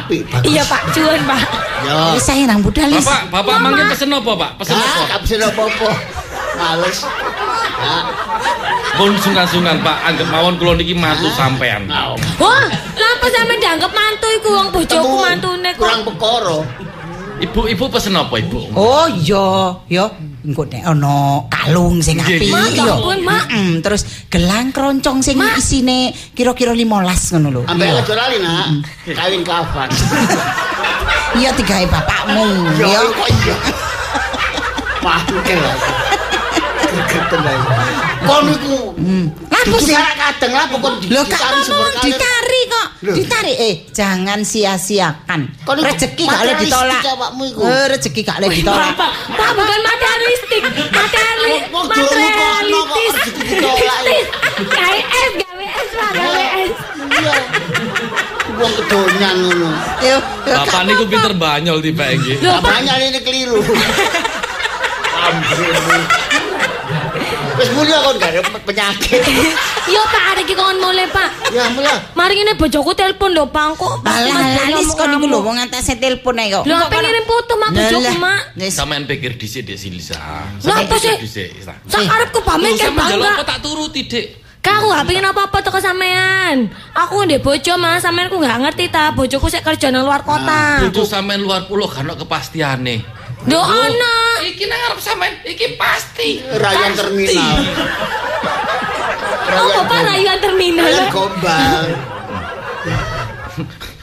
[0.01, 0.49] apik bagus.
[0.49, 1.41] Iya, Pak, cuwun, Pak.
[1.85, 1.97] Yo.
[2.17, 2.89] Wis saya nang budal.
[2.89, 4.51] Bapak, bapak mangke pesen apa, Pak?
[4.57, 5.01] Pesen apa?
[5.13, 5.89] gak bisa apa-apa.
[6.57, 6.97] Males.
[7.77, 7.97] Ya.
[8.97, 9.97] Pun sungkan-sungkan, Pak.
[10.03, 11.85] Anggap mawon kula niki mantu sampean.
[11.85, 15.79] Wah, lha apa sampe dianggap mantu iku wong bojoku mantune kok.
[15.79, 16.59] kurang pekoro.
[17.37, 18.73] Ibu-ibu pesen apa, Ibu?
[18.73, 20.09] Oh iya, yo
[20.41, 22.49] engko nek ana kalung sing Nggih, apik.
[23.53, 26.89] Mm, terus gelang kroncong sing isine kira-kira 15
[27.37, 27.61] ngono lho.
[27.69, 28.01] Ambek Iya.
[28.01, 28.65] aja lali nak.
[29.05, 29.89] Kawin kapan?
[31.37, 32.45] Iya digawe bapakmu,
[32.81, 32.89] yo.
[33.13, 33.55] kok iya.
[36.87, 38.06] Kegeten ae.
[38.27, 38.77] Kon iku.
[39.47, 39.95] Lah Dudu sih?
[39.95, 42.07] kadang lah pokok Lho gak dicari ngomong seberkali.
[42.11, 42.87] ditari kok.
[43.01, 43.15] Loh.
[43.15, 45.41] Ditari eh jangan sia-siakan.
[45.65, 47.01] Rezeki gak oleh ditolak.
[47.57, 48.93] Eh rezeki gak oleh ditolak.
[48.97, 50.61] Pak bukan materialistik,
[51.71, 53.15] Wong materialistis.
[53.57, 53.75] kok.
[54.67, 56.73] KS, gawe S, Pak, gawe S.
[59.97, 60.17] Iya.
[60.43, 62.41] Bapak niku pinter banyol tiba Pak.
[62.41, 63.61] Namanya ini keliru.
[65.17, 66.26] Ambrene.
[67.57, 68.37] Wis mulya kon gak
[68.69, 69.21] penyakit.
[69.93, 71.49] Yo Pak, hari iki kon mulai Pak.
[71.49, 71.95] Ya mulya.
[72.13, 73.81] Mari ini bojoku telepon lho, Pak.
[73.81, 76.63] Kok Alah, lalis kon iku lho wong antase telepon ae kok.
[76.69, 78.41] Lho, apa ngirim foto mak bojoku, Mak?
[78.69, 80.19] Sampeyan pikir dhisik Dek Silisa.
[80.61, 81.17] Lho, apa sih?
[81.17, 81.65] Dhisik.
[81.65, 83.41] Sak arepku pamit kan bangga.
[83.41, 84.45] apa tak turuti, Dik.
[84.61, 86.67] Kak, aku gak pengen apa-apa toko sampean.
[86.91, 88.03] Aku ndek bojo, Mas.
[88.03, 89.15] Sampean ku gak ngerti ta.
[89.15, 90.83] Bojoku sik kerja nang luar kota.
[90.83, 93.01] Bojo sampean luar pulau kan ono kepastiane.
[93.47, 94.15] Lho, ana.
[94.43, 96.43] Iki nang ngarep sampean iki pasti.
[96.43, 97.57] Rayan terminal.
[99.47, 100.83] Oh, Bapak rayuan terminal.
[100.83, 101.85] Rayan gombal.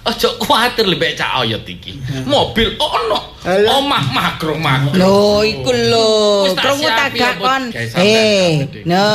[0.05, 1.97] Aja kuwatir lebek cak oyot iki.
[2.29, 3.41] Mobil ono.
[3.45, 3.81] Alah.
[3.81, 4.97] Omah makro makro.
[4.97, 6.13] Lho, iku lho.
[6.57, 7.63] Krungu tak siapi gak apa, kon.
[8.01, 8.49] Eh,
[8.85, 9.09] no.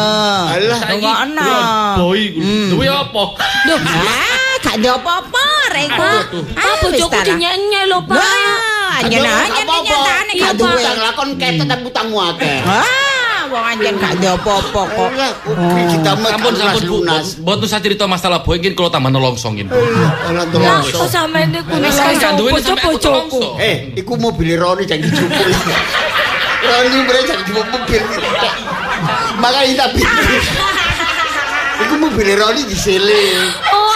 [0.49, 0.79] Alah.
[0.89, 1.53] Rungokno.
[2.01, 2.41] Boy iku.
[2.73, 3.23] Duwe apa?
[3.69, 5.45] Duh, Ah, gak ada apa-apa
[5.77, 5.89] rek.
[5.93, 6.21] Pak
[6.81, 8.17] bojoku dinyenye lho, Pak.
[8.99, 10.59] Anjen anjen nyatane Iya, gak Pak.
[10.59, 10.83] duwe.
[10.99, 12.57] Lakon ketet utangmu akeh.
[12.61, 15.09] Ah, wong anjen gak ada apa-apa kok.
[15.09, 16.91] Alah, ubi ditambah Ampun lunas ampun Bu.
[16.99, 17.25] lunas.
[17.37, 19.09] Mboten usah cerita masalah iki kula tambah
[20.59, 21.07] Lah, kok
[21.49, 22.89] niku Wis gak duwe bojoku.
[22.99, 23.49] nelongso.
[23.57, 24.83] Eh, iku mobil Roni.
[26.59, 26.99] Roni.
[29.39, 30.41] Makanya tak pikir.
[31.79, 33.23] Iku mobil Roni disele.
[33.71, 33.87] Oh,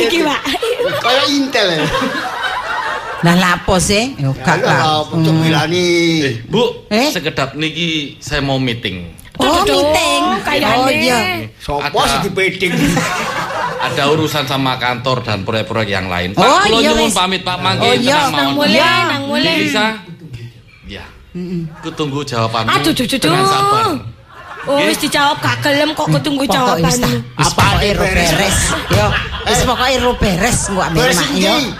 [0.00, 0.40] iki, Pak.
[0.98, 1.80] Kayak Intel ya.
[3.18, 4.14] Lah lapo sih?
[4.14, 5.02] Yo gak lah.
[5.02, 5.86] apa bilani.
[6.22, 7.10] Eh, Bu, Eh?
[7.10, 9.10] sekedap niki saya mau meeting.
[9.38, 10.22] Oh, meeting.
[10.42, 10.74] kayaknya.
[10.76, 11.18] Oh iya.
[11.58, 11.98] Sopo
[13.78, 14.10] Ada.
[14.10, 16.34] urusan sama kantor dan proyek-proyek yang lain.
[16.34, 18.26] Pak, Oh, kula iya, nyuwun pamit Pak mangke Oh, iya.
[18.26, 18.90] tenang Nang mulai, Iya.
[19.06, 19.54] nang mulai.
[19.56, 19.86] Lisa.
[20.84, 21.04] Ya.
[21.78, 22.66] Ku tunggu jawabanmu.
[22.68, 23.18] Aduh, duh, duh, duh.
[23.20, 23.86] Dengan sabar.
[24.68, 27.24] Oh, wis dijawab gak gelem kok ketunggu jawabannya.
[27.40, 28.58] Apa ero beres?
[28.92, 29.06] Yo,
[29.48, 30.96] wis pokoke ero beres engko ame.
[31.00, 31.72] Beres iki.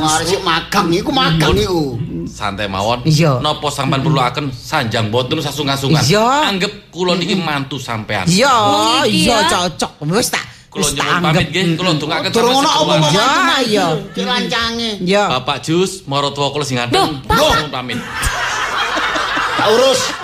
[0.00, 2.00] Ngarep sik magang iku magang iku.
[2.24, 3.04] Santai mawon.
[3.44, 6.00] Napa sampean perlu akan sanjang boten sasungan-sungan.
[6.48, 8.24] Anggep kula niki mantu sampean.
[8.24, 10.00] Iya, oh, iya cocok.
[10.08, 12.48] Wis tak Kulo nyuwun pamit nggih, kulo ndongake terus.
[12.48, 13.92] Turun opo ya, ya.
[14.16, 15.04] Dilancange.
[15.04, 17.28] Bapak Jus, marotwa kula sing ngaten.
[17.28, 18.00] Nuwun pamit.
[19.60, 20.21] Tak urus.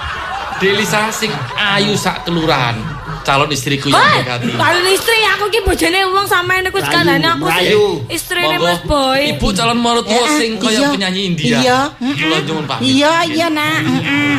[0.59, 2.75] Delisa sing ayu sak kelurahan.
[3.23, 4.49] Calon istriku yang hati.
[4.51, 7.85] kalau istri aku ki bojone wong sampean niku Rayu, sekandane aku sih rayu.
[8.09, 8.57] istrine.
[8.57, 9.37] Mas Boy.
[9.37, 10.89] Ibu calon marotua Eh, sing kaya iya.
[10.89, 11.59] penyanyi India.
[11.61, 11.81] Iya.
[12.01, 12.89] Kula nyuwun pamit.
[12.89, 13.81] Iya, iya nak.
[13.85, 14.37] Heeh.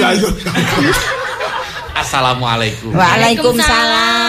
[0.00, 0.28] Ya yo.
[1.92, 2.88] Assalamualaikum.
[2.96, 4.21] Waalaikumsalam.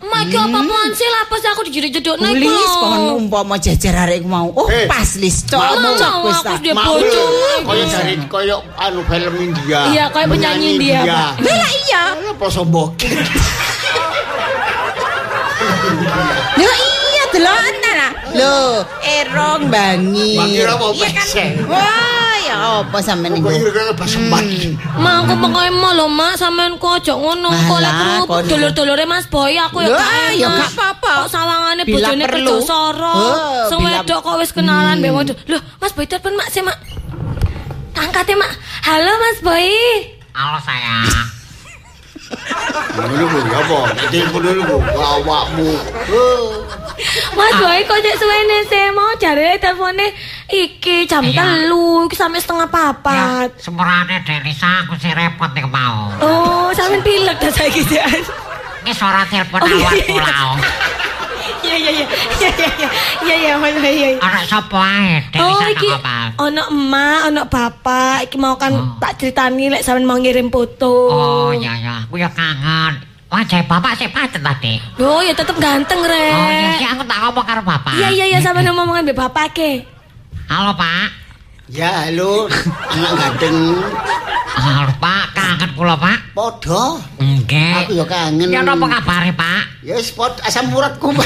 [0.00, 2.40] Mak ki apa-apaan sih lah pas aku dijeduk-jedukne iku.
[2.40, 2.80] Lis lho.
[2.80, 4.48] kon umpama jejer arek iku mau.
[4.52, 4.86] Oh, Eh.
[4.86, 6.54] pas lis Mau, mau, wis aku ta.
[6.58, 6.96] dia Mau
[7.64, 9.80] kaya dari kaya anu film India.
[9.90, 11.00] Iya, kaya penyanyi India.
[11.04, 12.02] Lah iya.
[12.28, 12.98] Apa sombok?
[16.58, 18.08] Yo iya deloken ta.
[18.28, 20.36] Lho, erong bangi.
[20.36, 21.26] Bangi apa, Iya kan?
[21.66, 22.17] Wah,
[22.48, 23.48] ya apa sampean Kok niku?
[23.52, 24.44] ira-ira basembat.
[24.96, 27.92] Mak aku pokoke mau lho Mak sampean kok aja ngono kok lek
[28.48, 31.12] dulur-dulure Mas Boy aku ya gak ya gak apa-apa.
[31.24, 33.16] Kok sawangane bojone kerja soro.
[33.68, 35.36] Sing wedok kok wis kenalan mbek wedok.
[35.46, 36.78] Loh, Mas Boy telepon Mak sih Mak.
[37.94, 38.52] Angkat ya Mak.
[38.88, 39.68] Halo Mas Boy.
[40.32, 41.37] Halo sayang.
[42.28, 43.14] Ngono
[43.46, 43.78] ya apa?
[44.08, 45.70] Telepon dulu ku awakmu.
[47.30, 50.10] Mas Boy kok cek suwene sih mau jare telpone
[50.48, 51.38] iki jam Iya.
[51.38, 53.48] telu iki sampai setengah Ya, papat.
[53.56, 56.10] semurane Delisa aku sih repot nih mau.
[56.18, 58.10] Oh, sampean pilek dah saiki Jan.
[58.82, 60.50] Ini suara telepon Oh, awak pulau.
[61.60, 62.06] Iya iya iya.
[62.34, 62.88] Iya iya iya.
[63.20, 64.18] Iya iya Mas Boy.
[64.18, 65.22] Anak sapa ae?
[65.38, 66.17] Oh Delisa iki nang apa?
[66.38, 68.94] Ono emak, ono bapak, iki mau kan Oh.
[69.02, 71.10] tak ceritani lek sampean mau ngirim foto.
[71.10, 73.02] Oh iya ya, aku ya kangen.
[73.28, 74.80] Wajah bapak sih paten tadi.
[75.02, 77.92] Oh ya tetep ganteng Oh iya sih aku tak ngomong karo bapak.
[77.98, 79.84] Iya iya iya sampean ngomongin mbek bapak ke.
[80.48, 81.12] Halo pak.
[81.68, 82.48] Ya halo,
[82.88, 83.76] anak ganteng.
[84.56, 86.18] Halo pak, kangen kula pak.
[86.32, 86.96] Podo.
[87.20, 87.84] Enggak.
[87.84, 88.48] Aku ya kangen.
[88.48, 89.84] Ya napa kabare pak?
[89.84, 91.12] Ya spot asam uratku.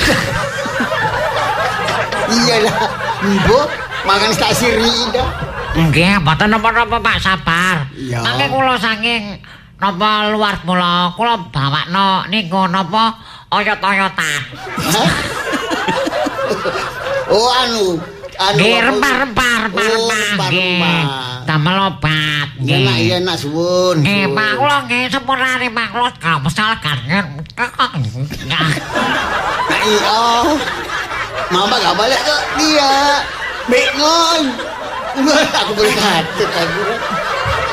[2.33, 2.88] Iyalah,
[3.22, 3.68] mbok
[4.03, 5.29] makan tak siri dah.
[5.73, 7.77] Enggak, mboten napa-napa pak sabar.
[7.97, 8.21] Iya.
[8.21, 9.41] Mangke kula saking
[9.81, 13.17] napa luar kula kula bawakno niku napa
[13.49, 14.41] oyot-oyotan.
[17.33, 17.97] Oh anu,
[18.37, 20.29] anu Nggih, rempah-rempah, rempah-rempah.
[20.37, 21.05] Oh, Nggih.
[21.49, 22.49] Damel obat.
[22.61, 24.05] Iya nak, iya nak suwun.
[24.05, 24.37] Nggih.
[24.37, 27.41] Pak, kula nggih sempurnane Pak, kula kalau mesal kangen.
[28.47, 28.69] Nah,
[29.88, 30.21] iya.
[31.49, 32.93] Mama gak balik ke dia.
[33.70, 34.42] Mengon.
[35.53, 36.83] aku beli kacet aku.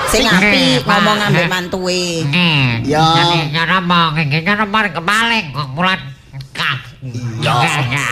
[0.10, 2.26] Sing api ngomong ambek mantuwe.
[2.84, 3.06] Ya.
[3.54, 6.02] Nyara ngomong, ngene ngomong kebalik kok mulat.
[7.00, 7.56] Ya.
[7.56, 8.08] Nggih, ya.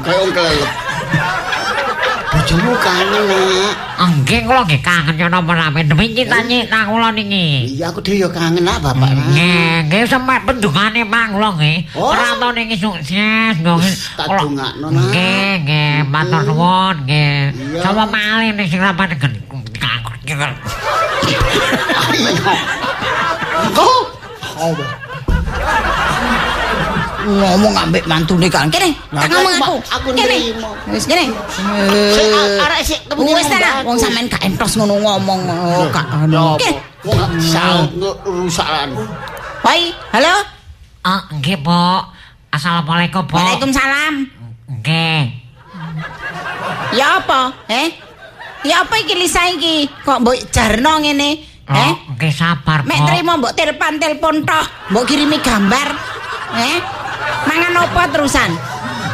[0.00, 0.70] Kayak wong kelelep.
[2.50, 3.74] bojomu kangen nak.
[4.00, 7.76] Nggih kula nggih kangen yo napa-napa demi cintane nang kula niki.
[7.76, 9.06] Iya aku dhewe yo kangen nak bapak.
[9.06, 11.78] Nggih, nggih sampe pendungane Mang kula nggih.
[11.94, 12.10] Oh.
[12.10, 13.94] Ora tau niki sukses nggih.
[14.16, 15.02] Tak dongakno, Nak.
[15.10, 17.54] Nggih, nggih, matur nuwun nggih.
[17.84, 19.36] Sama malih ning sing rapat gen.
[23.76, 24.02] Oh.
[24.60, 25.09] Oh.
[27.20, 28.70] Ngomong ambek mantune kan.
[28.72, 29.76] Kene, ngomong aku.
[30.00, 30.24] Aku Kene.
[30.24, 30.70] nrimo.
[30.88, 31.28] Wis kene.
[32.64, 35.40] Arek sik Wis ta ngomong wong sampean gak entos ngono ngomong.
[35.48, 36.06] Oh, gak?
[36.60, 36.72] Kene.
[37.04, 37.90] Wong saut
[38.24, 38.96] rusakan.
[39.60, 40.34] Hoi, halo.
[41.00, 41.84] Oh, nggih, Bu.
[42.52, 43.36] Assalamualaikum, Bu.
[43.36, 44.14] Waalaikumsalam.
[44.80, 45.22] Nggih.
[46.96, 47.52] Ya apa?
[47.70, 47.88] Eh?
[48.66, 49.88] Ya apa iki Lisa iki?
[50.04, 51.30] Kok mbok jarno ngene?
[51.64, 51.76] Eh?
[51.76, 52.92] Oh, nggih sabar, Bu.
[52.92, 55.88] Mek trimo mbok telepon telepon tok, mbok kirimi gambar.
[56.56, 56.76] Eh?
[57.46, 58.50] Mangan apa terusan?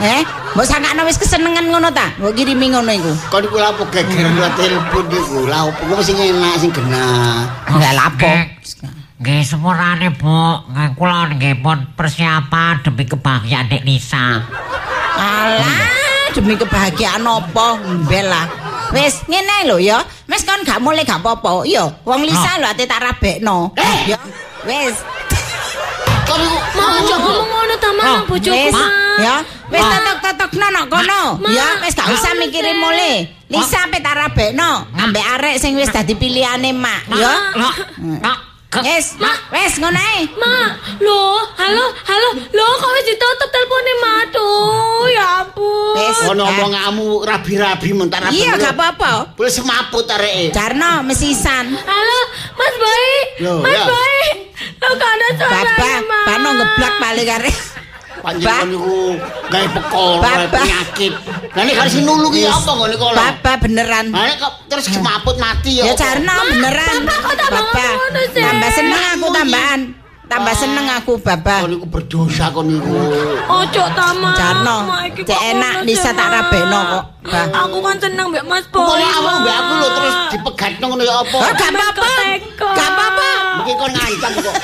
[0.00, 0.22] Eh?
[0.56, 2.12] Mbok sangkano wis kesenengan ngono ta?
[2.16, 3.12] Mbok kirimi ngono iku.
[3.28, 5.38] Kon iku lha apa geger lewat telepon iku.
[5.48, 7.44] Lah opo kok sing enak sing genah.
[7.68, 8.32] Enggak lapo.
[9.16, 10.68] Nggih, sepurane, Bu.
[10.68, 14.44] Nggih, kula nggih pun persiapan demi kebahagiaan Dek Nisa.
[15.16, 15.88] Alah,
[16.36, 17.80] demi kebahagiaan apa?
[17.80, 18.44] Mbel lah.
[18.92, 20.04] Wis ngene lho ya.
[20.28, 21.64] Wis kon gak mulai gak apa-apa.
[21.64, 23.72] Yo, wong Lisa lho ate tak rabekno.
[24.04, 24.20] Ya.
[24.68, 25.00] Wis.
[26.28, 28.90] Kon iku Mak aja ngomong ngono ta Mak nang bojoku Wis, Mak.
[29.24, 29.36] ya.
[29.72, 31.22] Wis tetok-tetokno nok kono.
[31.50, 33.26] Ya, wis gak usah mikirin mulai.
[33.50, 34.86] Lisa pe tak rabekno.
[34.94, 37.32] Ambek arek sing wis dadi pilihane mak, ya.
[37.58, 37.74] Loh,
[38.66, 39.14] ke- Wis,
[39.48, 40.26] wis ngono ae.
[40.34, 41.22] Mak, lho,
[41.56, 45.06] halo, halo, lho kok wis ditutup telepone Mak tuh.
[45.08, 45.94] Ya ampun.
[45.96, 46.18] Wis.
[46.24, 48.36] kon omonganmu rabi-rabi mentar rabi.
[48.36, 49.32] Iya, gak apa-apa.
[49.32, 50.50] Boleh semaput areke.
[50.50, 51.72] Jarno mesisan.
[51.72, 52.18] Halo,
[52.52, 53.06] Mas Boy.
[53.62, 53.80] Mas.
[53.86, 54.20] Boy.
[54.76, 56.24] Lo gak ada suara Baba, Mak.
[56.24, 57.56] pano ngeblak paling arek.
[58.26, 59.14] Panjenengan niku
[59.46, 60.30] gawe Baba.
[60.50, 61.12] penyakit.
[61.54, 62.50] Lah nek harus nulungi Wis.
[62.50, 63.10] apa ngene kok.
[63.14, 64.06] Baba beneran.
[64.10, 65.94] Lah kok terus semaput mati Ya ya.
[65.94, 67.06] Jarno beneran.
[67.06, 67.92] Bapak kok tambah?
[68.34, 69.80] Tambah seneng aku tambahan.
[70.26, 71.62] Tambah seneng aku Baba.
[71.62, 72.98] Kon niku berdosa kon niku.
[73.46, 74.34] Ojo ta Mak.
[74.34, 74.76] Jarno,
[75.14, 77.04] cek kok enak, sih, tak rabekno kok.
[77.30, 79.06] Aku kan seneng mbek Mas Kok Boy.
[79.06, 79.34] awak Mak.
[79.38, 81.36] mbek aku lho terus dipegatno ngono ya apa?
[81.38, 82.06] Oh, gak apa-apa.
[82.74, 83.28] Gak apa-apa.
[83.62, 84.56] Mungkin kon ngancam kok.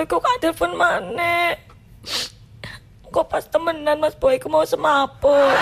[0.00, 1.52] Sih Mas Boy kok gak telepon mana?
[3.12, 5.52] Kok pas temenan Mas Boy ku mau semaput.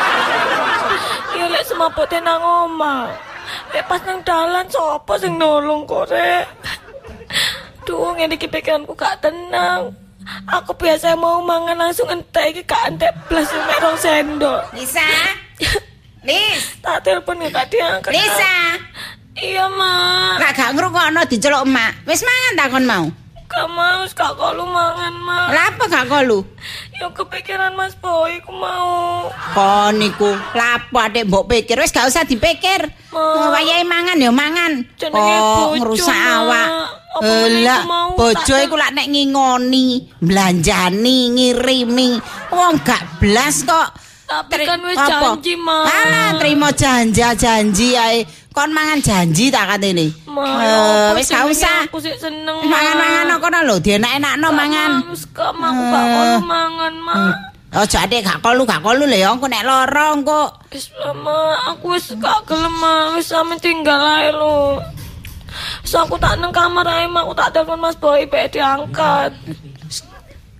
[1.34, 3.10] Ya lek semaput nang oma.
[3.74, 6.46] Lek pas nang dalan sapa sing nolong kok rek?
[7.82, 9.90] Duh ngene iki pikiranku gak tenang.
[10.46, 14.60] Aku biasa mau mangan langsung entek iki gak entek blas mek rong sendok.
[14.76, 15.08] Lisa.
[16.22, 18.12] Lis, Tak telepon gak diangkat.
[18.12, 18.54] Lisa.
[19.38, 20.34] Iya, Mak.
[20.42, 21.94] Lah gak ngrungokno diceluk emak.
[22.06, 23.06] Wis mangan ta kon mau?
[23.48, 25.46] Gak mau, gak kalau mangan, Mak.
[25.56, 26.44] Lah apa gak kolu?
[27.00, 29.32] Ya kepikiran Mas Boy, aku mau.
[29.56, 32.92] Kon niku lapo adek mbok pikir wis gak usah dipikir.
[33.08, 33.16] Ma.
[33.16, 34.84] Oh, Wayahe mangan ya mangan.
[35.00, 36.36] Jenenge bojo, ngrusak Ma.
[36.44, 36.68] awak.
[37.18, 39.86] Lah, iku mau bojo iku lak nek ngingoni,
[40.20, 42.20] belanjani, ngirimi.
[42.52, 43.88] Wong gak blas kok.
[44.28, 45.88] Tapi kan wis janji, Ma.
[45.88, 48.28] Alah, trimo janji janji ae.
[48.52, 50.12] Kon mangan janji tak katene.
[50.12, 50.78] Eh, ya
[51.10, 51.88] apa wis gak usah.
[51.88, 52.68] Aku sih seneng, Ma.
[52.68, 54.90] Mangan-mangan kono lho, dienak-enakno mangan.
[55.08, 56.12] Wis gak mau, gak Eh.
[56.12, 57.14] mau mangan, Ma.
[57.68, 60.52] Ojo adek gak kolu, gak kolu lho ya, engko nek lara engko.
[60.68, 61.38] Wis lah, Ma.
[61.72, 62.76] Aku wis gak gelem.
[63.16, 64.76] Wis sampe tinggal ae lho.
[65.80, 67.08] Wis aku tak nang kamar ae.
[67.08, 69.32] Aku tak telepon Mas Boy, bae diangkat.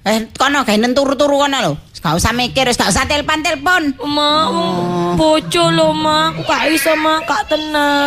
[0.08, 1.72] Eh, kono gawe turu-turu kono lho.
[1.98, 3.98] Gak usah mikir, gak usah telepon-telepon.
[4.06, 4.72] Ma, wong
[5.14, 6.30] bojo lho, Ma.
[6.38, 7.18] Gak iso, Ma.
[7.20, 8.06] Gak tenang.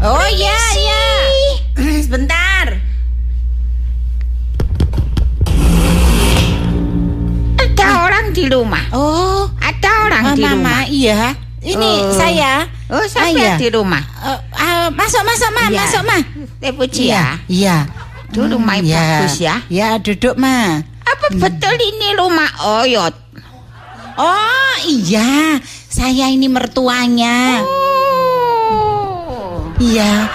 [0.00, 1.04] Oh iya, iya.
[2.00, 2.80] Sebentar.
[7.58, 8.84] Ada orang di rumah.
[8.90, 10.80] Oh, Ada orang ah, di Mama, rumah.
[10.88, 11.20] iya.
[11.58, 12.14] Ini Oh.
[12.14, 12.64] saya.
[12.88, 13.52] Oh, saya Ah, iya.
[13.58, 14.00] di rumah.
[14.00, 15.78] Eh, ah, masuk, masuk, Ma, Iya.
[15.84, 16.16] masuk, Ma.
[16.56, 17.36] Teh Puji ya.
[17.44, 17.76] Iya.
[18.30, 19.02] Rumah Hmm, iya.
[19.20, 19.54] bagus ya.
[19.68, 20.80] Ya, duduk, Ma.
[21.08, 22.50] Apa betul ini rumah
[22.82, 23.14] Oyot?
[24.18, 25.62] Oh, iya.
[25.88, 27.62] Saya ini mertuanya.
[27.62, 27.78] Oh.
[29.78, 30.26] Iya.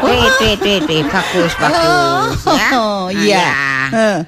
[0.00, 1.06] Wait, wait, wait, wait.
[1.06, 2.40] Bagus, bagus.
[2.48, 2.68] ya.
[2.72, 3.48] Oh, iya.
[3.52, 4.18] Ah, Eh.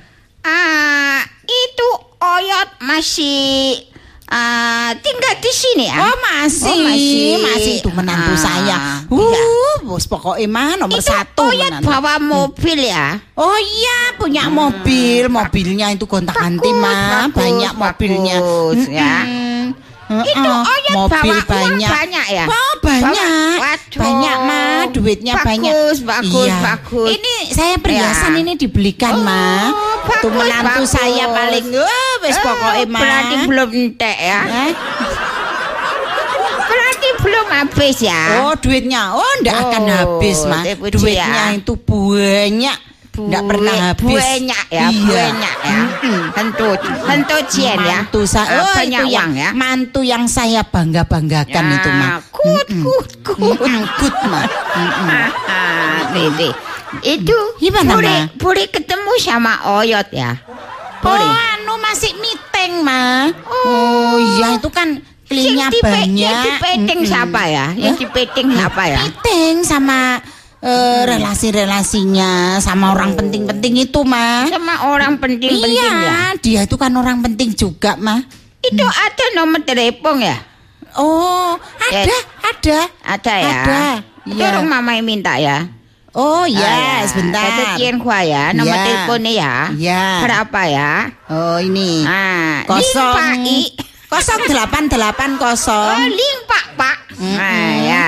[0.44, 1.88] Ah, itu
[2.20, 3.80] Oyot masih
[4.26, 5.96] ah, tinggal di sini ya.
[6.02, 7.32] Oh masih, Oh, masih.
[7.40, 8.62] masih itu menantu Ah, saya.
[8.64, 8.78] iya.
[9.06, 11.86] Uh, bos pokoknya mah nomor Itu satu Oyot menantu.
[11.86, 13.20] bawa mobil ya.
[13.34, 18.36] Oh iya punya mobil, mobilnya itu gonta ganti Bagus, mah, bagus, banyak mobilnya.
[18.38, 19.14] bagus, ya.
[19.22, 19.64] Mm-mm.
[20.04, 21.90] Itu Heeh, Oyot mobil bawa uang banyak.
[21.90, 22.44] banyak ya?
[22.46, 23.98] Oh banyak, Bawa- Waduh.
[23.98, 25.72] banyak mah, duitnya Bagus, banyak.
[26.04, 26.56] bagus, Iya.
[26.60, 27.08] bagus.
[27.10, 28.38] Ini saya perhiasan Ya.
[28.38, 29.72] ini dibelikan mah.
[30.04, 30.90] Tuh bagus, menantu bagus.
[30.90, 31.64] saya paling,
[32.20, 33.00] wes pokoknya Eh, mah.
[33.00, 34.40] Berarti belum entek ya.
[34.44, 34.72] Eh?
[36.64, 38.20] Berarti belum habis ya.
[38.42, 40.62] Oh duitnya, oh ndak akan Oh, habis mah.
[40.62, 41.54] Deputi Duitnya ya.
[41.54, 42.78] itu banyak,
[43.14, 44.18] ndak pernah habis.
[44.18, 45.14] Banyak ya, Iya.
[45.14, 45.78] banyak ya.
[46.34, 47.98] Tentu, tentu Cien ya.
[48.02, 49.50] Mantu saya, oh banyak itu yang ya.
[49.52, 52.10] mantu yang saya bangga banggakan Ya, itu mah.
[52.34, 53.58] Good, good, good.
[53.60, 54.44] Mm-mm, Good mah.
[57.02, 58.36] Itu Gimana, boleh, Ma?
[58.36, 60.38] boleh ketemu sama Oyot ya.
[61.04, 61.28] Oh Boleh.
[61.54, 63.28] anu masih meeting mah.
[63.46, 65.00] Oh iya itu kan
[65.74, 66.16] pe- banyak.
[66.16, 67.10] Yang di peting Mm-mm.
[67.10, 67.66] siapa ya?
[67.74, 69.00] Yang di peting siapa ya?
[69.02, 70.00] Meeting sama
[70.60, 74.48] eh, relasi-relasinya sama orang penting-penting itu mah.
[74.48, 76.20] Sama orang penting-penting iya, ya.
[76.40, 78.24] dia itu kan orang penting juga mah.
[78.60, 80.40] Itu ada nomor telepon ya?
[80.96, 82.18] Oh, ada, Ya.
[82.40, 82.78] ada.
[83.04, 83.50] Ada ya?
[83.60, 83.82] Ada.
[84.24, 84.56] Itu Iya.
[84.88, 85.68] yang minta ya?
[86.14, 86.96] Oh, Ah, ya, ya.
[87.04, 87.42] sebentar.
[87.44, 88.84] Itu Cien Hua ya, nomor Ya.
[88.84, 89.54] teleponnya ya.
[89.74, 90.04] Ya.
[90.22, 90.92] Berapa ya?
[91.26, 92.06] Oh, ini.
[92.06, 93.18] Ah, Kosong.
[93.18, 93.60] Limpa i.
[94.06, 96.06] Kosong delapan delapan Oh, kosong.
[96.06, 96.98] limpa pak.
[97.18, 98.06] Ah, ya.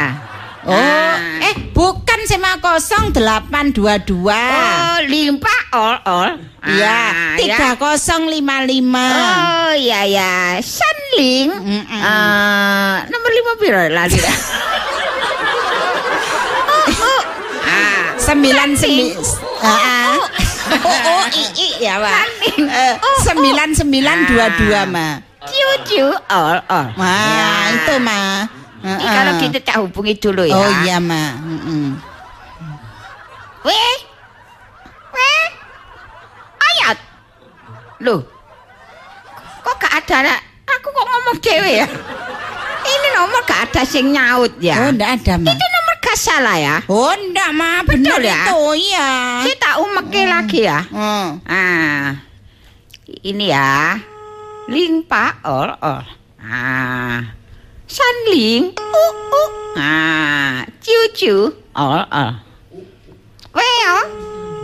[0.62, 1.18] Oh, Ah.
[1.42, 4.38] eh bukan sama kosong delapan dua dua.
[4.38, 6.32] Oh, limpa all all.
[6.62, 9.06] Iya, Ah, tiga kosong lima lima.
[9.06, 10.34] Oh, iya ya.
[10.58, 11.50] Sanling.
[11.54, 12.00] Mm-mm.
[12.00, 14.38] Ah, nomor lima biro lali dah.
[17.66, 19.16] Ah, Sembilan sembilan.
[19.62, 20.18] Oh,
[20.66, 21.22] Oh,
[21.78, 22.26] ya pak.
[23.22, 24.26] Sembilan sembilan Ah.
[24.26, 25.08] dua dua ma.
[25.46, 26.90] Cucu all all.
[26.98, 28.42] Wah, itu ma.
[28.82, 30.58] Ini kalau kita tak hubungi dulu ya.
[30.58, 31.38] Oh iya ma.
[33.62, 33.94] Weh.
[35.10, 35.44] Weh.
[36.58, 36.98] Ayat.
[38.02, 38.26] Loh.
[39.62, 40.34] Kok gak ada?
[40.66, 41.86] Aku kok ngomong dewe ya?
[42.86, 44.90] Ini nomor gak ada sing nyaut Oh ya.
[44.90, 45.50] enggak ada ma.
[45.50, 45.66] Itu
[46.16, 46.76] nomor gak salah ya.
[46.88, 48.48] Oh enggak ma, Betul ya?
[48.48, 49.10] itu iya.
[49.44, 50.80] Saya tak umeke lagi ya.
[50.88, 51.28] Hmm.
[51.44, 52.16] Ah.
[53.04, 54.00] Ini ya.
[54.72, 56.04] Ling pa ol ol.
[56.40, 57.20] Ah.
[57.86, 58.72] Sanling.
[58.72, 59.50] Uh uh.
[59.76, 60.64] Ah.
[60.80, 61.36] Ciu ciu
[61.76, 62.32] ol ol.
[63.52, 64.04] Weh oh.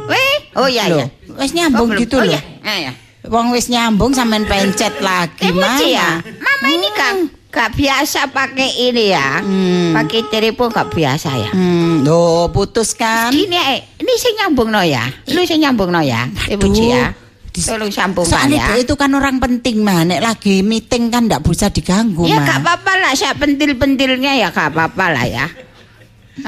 [0.08, 0.34] Weh.
[0.56, 1.06] Oh iya Loh, ya.
[1.40, 2.32] wis nyambung Oh, gitu oh, loh.
[2.32, 2.40] iya.
[2.64, 2.92] Ah, ya.
[3.28, 6.20] Wong wis nyambung sampean pencet lagi Muci ya.
[6.20, 6.42] mama.
[6.42, 7.12] Mama ini gak,
[7.52, 9.38] gak biasa pakai ini ya.
[9.38, 9.92] Hmm.
[9.92, 11.50] Pakai telepon gak biasa ya.
[11.52, 13.28] Hmm, loh putus kan?
[13.28, 15.04] Ini eh, ini saya nyambung no ya.
[15.28, 16.26] Lu saya nyambung no ya.
[16.48, 17.12] Ibu ya.
[17.52, 18.66] Tolong sambungkan Soalnya ya.
[18.72, 22.48] itu, itu kan orang penting mah, nek lagi meeting kan ndak bisa diganggu Ya mah.
[22.48, 25.46] gak apa-apa lah, saya pentil-pentilnya ya gak apa-apa lah ya.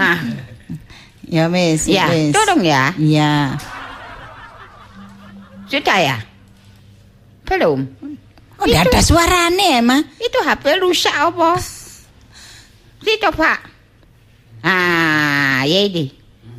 [0.00, 0.16] Ah,
[1.28, 2.32] Ya wis, ya, wis.
[2.32, 2.96] tolong ya.
[2.96, 3.60] Iya.
[5.68, 6.16] Sudah ya?
[7.44, 7.84] Belum.
[8.64, 10.00] Oh, ndak ada suarane mah.
[10.16, 11.60] Itu HP rusak apa?
[13.04, 13.60] Itu Pak.
[14.64, 16.08] Ah, ya ini.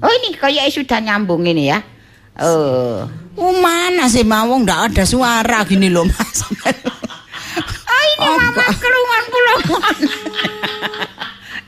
[0.05, 1.81] Oh ini kayak sudah nyambung ini ya.
[2.37, 3.09] Oh.
[3.33, 6.45] Oh, mana sih mah wong ndak ada suara gini loh Mas.
[7.89, 9.97] Oh ini mama kelungan-kelungan.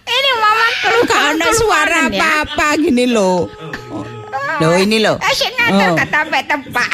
[0.05, 3.49] ini mama kelungan Gak ada suara apa-apa gini loh.
[4.61, 5.17] Loh ini loh.
[5.17, 5.95] Asyik ngatur Oh.
[5.97, 6.89] kata tepak.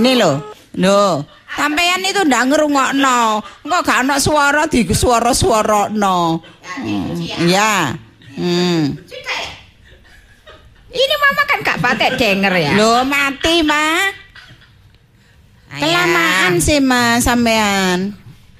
[0.00, 0.40] ini loh.
[0.80, 1.41] Loh.
[1.62, 3.20] Sampean itu ndak ngerungokno.
[3.62, 6.42] Engko gak ana suara di suara-suarano.
[6.82, 7.94] Hmm, Iya.
[8.34, 8.98] Hmm.
[10.90, 12.72] Ini mama kan gak pakai denger ya.
[12.74, 14.10] Loh mati mah.
[15.72, 18.10] Kelamaan sih mas sampean.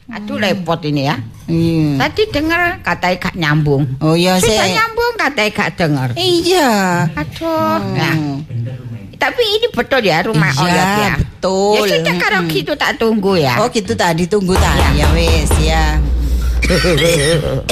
[0.07, 1.19] Aduh repot ini ya.
[1.51, 2.07] Iya.
[2.07, 3.83] Tadi denger katanya gak nyambung.
[3.99, 4.47] Oh iya sih.
[4.47, 6.09] Sudah nyambung katanya gak denger.
[6.15, 6.71] Iya.
[7.19, 7.83] Aduh.
[7.99, 8.39] Nah, Hmm.
[9.23, 11.15] Tapi ini betul ya rumah Iya, Oyot ya.
[11.23, 11.79] betul.
[11.79, 12.55] Ya sudah kalau Mm-mm.
[12.59, 13.55] gitu tak tunggu ya.
[13.63, 16.03] Oh gitu tadi tunggu tadi ya wis ya.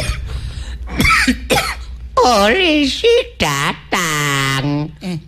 [2.21, 4.87] Polisi datang.
[5.03, 5.19] Eh,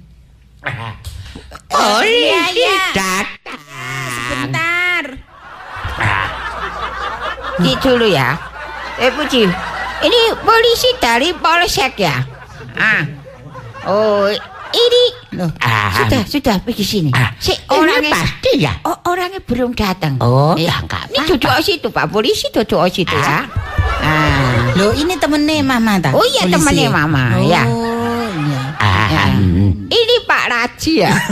[1.67, 2.79] Polisi iya, iya.
[2.95, 3.61] datang.
[4.31, 5.05] bentar.
[7.59, 8.37] Di dulu ya.
[9.01, 9.43] Eh Puji,
[10.05, 12.17] ini polisi dari Polsek ya?
[12.77, 13.03] Ah.
[13.83, 14.29] Oh,
[14.73, 15.05] ini
[15.37, 15.51] Loh,
[15.97, 17.11] sudah sudah pergi sini.
[17.41, 18.73] Si orangnya pasti ya.
[18.85, 20.21] Oh, orangnya belum datang.
[20.21, 21.09] Oh, ya enggak.
[21.13, 23.49] Ini duduk situ Pak polisi duduk situ ya.
[24.03, 24.73] Ah.
[24.77, 26.13] Loh ini temennya mama tak?
[26.17, 27.63] Oh iya, temennya Mama, oh, ya.
[27.65, 28.63] iya.
[29.13, 29.25] Ya.
[29.93, 31.13] Ini Pak Raji ya.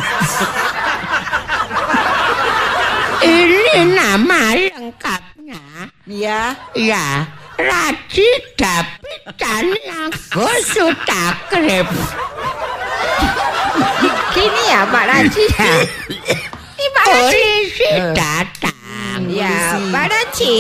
[3.20, 5.61] Ini nama lengkapnya.
[6.09, 6.57] Ya.
[6.72, 7.28] Ya,
[7.61, 11.88] Raji David Caniago Sutakrip.
[14.31, 15.72] Gini ya Pak Raji ya.
[16.70, 17.35] Ini Pak Raji.
[17.35, 18.76] Polisi datang.
[19.28, 19.57] Ya,
[19.91, 20.55] Pak Raji.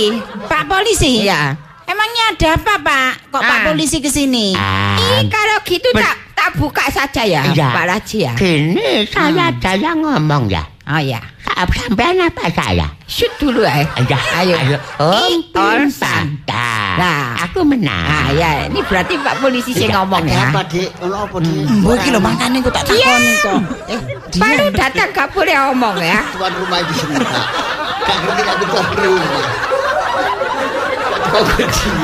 [0.44, 1.12] Pak polisi.
[1.24, 1.54] Ya.
[1.84, 3.10] Emangnya ada apa, Pak?
[3.28, 3.64] Kok Pak Ah.
[3.66, 4.54] polisi ke sini?
[4.54, 7.72] Ini kalau gitu tak tak buka saja ya, Ya.
[7.72, 8.32] Pak Raji ya.
[8.34, 10.62] Gini, saya ada yang ngomong ya.
[10.86, 11.18] Oh ya.
[11.50, 12.88] Sampean apa saya?
[13.04, 13.84] Shoot dulu ya.
[14.06, 14.56] Ya, Ayo.
[14.96, 16.14] Om Om Panta.
[16.50, 17.38] Nah.
[17.40, 18.06] aku menang.
[18.06, 20.50] Ah ya, ini berarti Pak polisi sing Iya, ngomong ya.
[20.50, 20.88] apa, Dik?
[21.00, 21.64] Ono apa, Dik?
[21.80, 23.58] Mbok iki lho makane kok tak takoni kok.
[23.86, 24.00] Eh,
[24.36, 26.20] Baru datang gak boleh ngomong ya.
[26.30, 27.44] Tuan rumah di sini, Pak.
[28.00, 29.44] Gak ngerti aku tuan rumah.
[31.30, 31.96] Kok diem?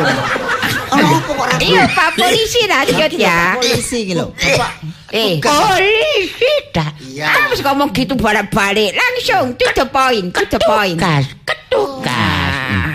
[0.86, 1.60] Ono apa kok ragu?
[1.60, 3.38] Iya Pak polisi lanjut ya.
[3.52, 4.26] Pak polisi iki lho.
[5.10, 6.90] Eh, Polisi dah.
[6.98, 7.26] Iya.
[7.30, 8.92] harus ngomong gitu balik-balik.
[8.92, 10.98] Langsung to the point, to the point.
[10.98, 11.24] Ketugas.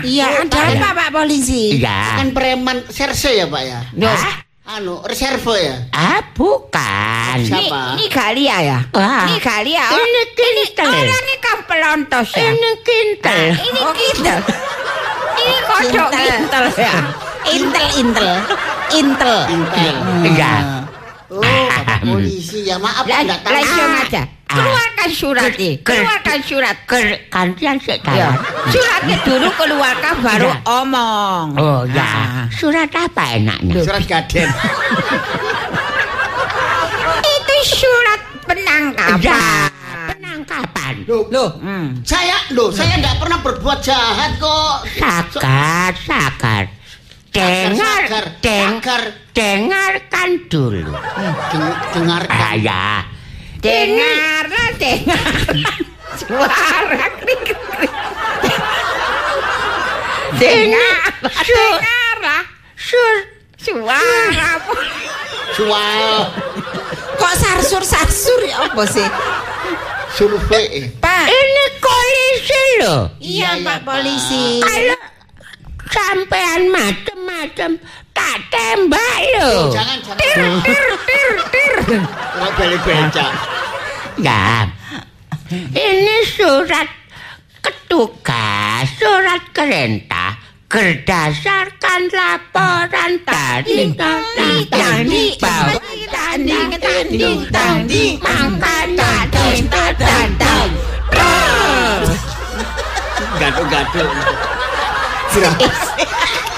[0.02, 1.78] Iya, ada apa Pak polisi?
[1.78, 2.18] Ya.
[2.18, 3.80] Kan preman serse ya, Pak ya?
[3.94, 4.14] Loh,
[4.62, 5.74] Anu, reserve ya?
[5.90, 7.34] Ah, bukan.
[7.34, 7.98] ini, Siapa?
[7.98, 8.78] ini Galia ya?
[8.94, 9.26] Wah.
[9.26, 9.84] Ini Galia.
[9.90, 10.86] Ini Ini kintel.
[10.86, 12.46] orang ini kan pelontos ya.
[12.46, 13.42] Ini kintel.
[13.50, 14.38] Nah, ini kintel.
[15.34, 16.94] Ini kodok kintel ya.
[17.42, 18.34] Intel, intel.
[18.94, 19.36] Intel.
[19.50, 19.94] Intel.
[20.30, 20.52] Iya.
[21.26, 22.78] Oh, Bapak polisi ya.
[22.78, 23.52] Maaf, enggak tahu.
[23.58, 24.22] Langsung aja.
[24.52, 25.70] Keluarkan surat ini.
[25.78, 26.76] Keluarkan surat.
[26.84, 28.36] Ker, kantian sik Ya.
[28.66, 30.56] Suratnya dulu keluarkan baru Ya.
[30.64, 31.46] omong.
[31.56, 32.46] Oh ya, Ah.
[32.50, 33.80] surat apa enaknya?
[33.80, 34.48] Surat gaden.
[37.24, 39.20] Itu surat penangkapan.
[39.20, 39.68] Ya,
[40.08, 40.94] penangkapan.
[41.04, 41.98] Loh, Loh, Hmm.
[42.02, 44.74] saya loh, saya enggak pernah berbuat jahat kok.
[44.94, 46.64] Sakar, sakar.
[47.32, 47.72] Dengar,
[48.04, 49.02] sakar, deng, sakar.
[49.32, 50.92] dengarkan dulu.
[51.48, 52.36] Deng- dengarkan.
[52.36, 53.08] Ah, ya.
[53.62, 55.54] Dengarlah, dengar.
[56.18, 57.94] Suara krik krik.
[60.36, 61.02] Dengar,
[61.46, 62.42] dengarlah.
[62.74, 63.14] Sur,
[65.54, 66.10] Suara
[67.14, 69.08] kok sarsur-sarsur ya apa sih?
[70.12, 70.92] survei.
[71.00, 71.24] Pak.
[71.30, 73.02] ini polisi loh.
[73.16, 74.60] Iya, Iya, Pak polisi.
[74.60, 74.98] Kalau
[75.88, 77.70] sampean macem-macem
[78.12, 79.72] tak tembak loh.
[79.72, 80.22] Jangan jangan.
[82.38, 83.26] Ora beli beca.
[84.20, 84.68] Ya.
[85.52, 86.88] Ini surat
[87.60, 90.40] ketugas, surat kerenta.
[90.72, 95.76] Berdasarkan laporan dari tadi tadi bahwa
[96.08, 100.60] tadi tadi tadi makan tadi tadi
[103.36, 104.08] Gaduh-gaduh.
[105.32, 105.60] Enak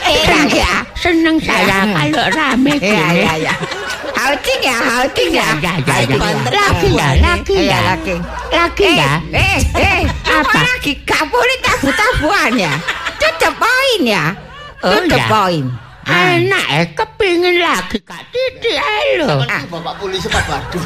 [0.04, 0.72] ya.
[0.94, 3.20] seneng saya kalau rame Iya, gini.
[3.20, 3.54] iya, iya.
[4.14, 5.48] Outing ya, outing ya.
[5.60, 6.16] Ya, ya, ya, ya.
[6.48, 7.78] Lagi ya, lagi Iya, ya.
[7.84, 8.14] lagi.
[8.48, 9.12] Lagi Eh, ya.
[9.32, 10.60] eh, eh, Apa?
[10.64, 10.92] lagi?
[11.04, 12.74] Gak boleh tabu-tabuan ya.
[14.04, 14.36] Ya.
[14.84, 15.26] Oh, the ya.
[15.30, 15.68] point.
[16.04, 16.36] Ah.
[16.36, 18.20] Enak eh, kepingin lagi kak.
[18.28, 20.84] Kan itu Bapak polisi Pak Badut.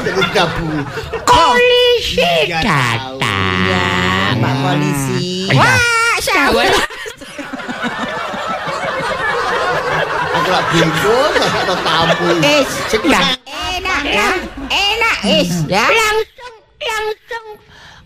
[0.00, 0.80] Terus gabung.
[1.28, 3.20] Polisi Iya, datang.
[3.68, 3.88] Ya,
[4.40, 5.52] Pak polisi.
[5.52, 5.60] Iya.
[5.60, 5.76] Wah,
[10.38, 12.28] Aku lak tamu.
[12.44, 12.62] Eh,
[13.04, 13.20] Ya.
[13.48, 14.28] enak ya.
[14.68, 15.84] Enak is ya.
[15.88, 17.46] Langsung langsung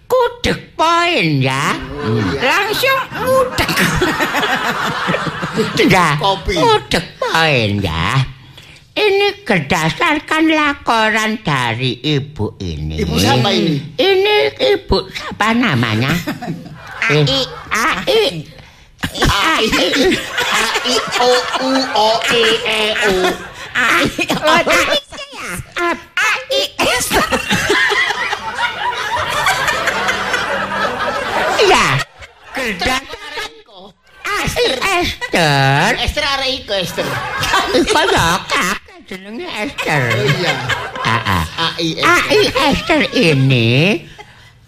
[0.06, 1.74] kudek poin ya.
[2.38, 3.70] Langsung mudah.
[5.82, 6.16] Ya.
[6.18, 6.54] Kopi.
[6.56, 8.22] Kudek poin ya.
[8.92, 13.00] Ini berdasarkan laporan dari ibu ini.
[13.00, 13.80] Ibu siapa ini?
[13.96, 14.36] Ini
[14.76, 16.12] ibu siapa namanya?
[17.02, 17.26] Ai.
[17.70, 18.46] Ai.
[19.26, 19.66] Ai.
[20.38, 21.30] A I O
[21.66, 22.80] U O E E
[23.10, 23.16] U.
[24.42, 25.48] Oh, tadi ya.
[26.22, 27.08] AIS.
[31.66, 31.86] Ya.
[32.52, 33.52] Berdasarkan
[34.22, 35.98] Asir Esther.
[35.98, 37.06] Esther arek iku Esther.
[37.90, 40.02] Kakek jenenge Esther.
[40.14, 40.54] Iya.
[41.02, 41.98] A I.
[41.98, 42.40] AI
[42.70, 44.06] Esther ini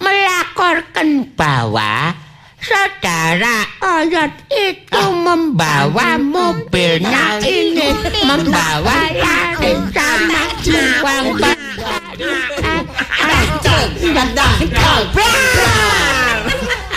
[0.03, 2.24] melaporkan bahwa
[2.65, 7.93] saudara Oyot itu membawa mobilnya ini.
[8.25, 10.43] membawa lari sama
[11.05, 11.27] uang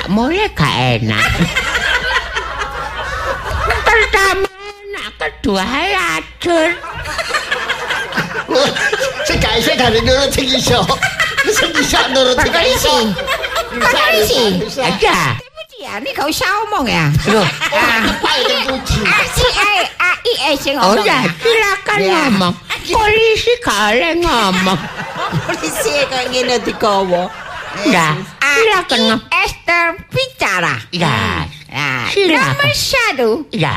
[0.07, 1.26] mulai gak enak.
[3.84, 5.63] Pertama enak kedua
[9.43, 10.80] gak iso dari nurut sing iso.
[11.51, 12.95] Sing iso nurut sing gak iso.
[13.78, 14.63] Pak polisi.
[14.82, 15.38] aja
[15.78, 17.05] Ya, ini gak usah omong ya.
[17.30, 17.45] Loh,
[18.65, 19.01] puji?
[19.05, 21.05] AIS yang Oh ngomong.
[21.05, 22.09] ya, silakan Ya.
[22.25, 22.53] ngomong.
[22.88, 24.80] Polisi kalian ngomong.
[25.45, 27.30] Polisi kok ngene digawa.
[27.86, 29.21] Ya, silakan ngomong.
[29.30, 30.75] Esther bicara.
[30.89, 32.57] Ya, Nah, Silakan.
[32.57, 33.75] nomor satu, ya.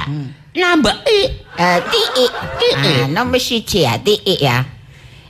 [0.56, 1.20] Nambah i.
[1.54, 2.26] eh, Tii.
[2.80, 4.64] Nah, nomor siji ya, Tii ya.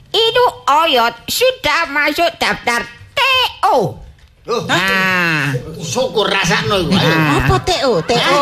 [0.07, 4.00] Itu Oyot sudah masuk daftar TO.
[4.49, 5.53] Oh, Nah,
[5.85, 6.97] syukur rasakno iku.
[6.97, 7.13] Ayo.
[7.13, 7.45] Ah.
[7.45, 7.91] Apa TO?
[8.01, 8.39] TO.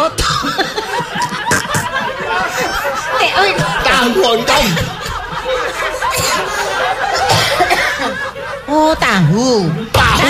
[3.19, 3.43] TO
[4.15, 4.67] lontong.
[8.69, 9.67] Oh, tahu.
[9.91, 10.23] Tahu.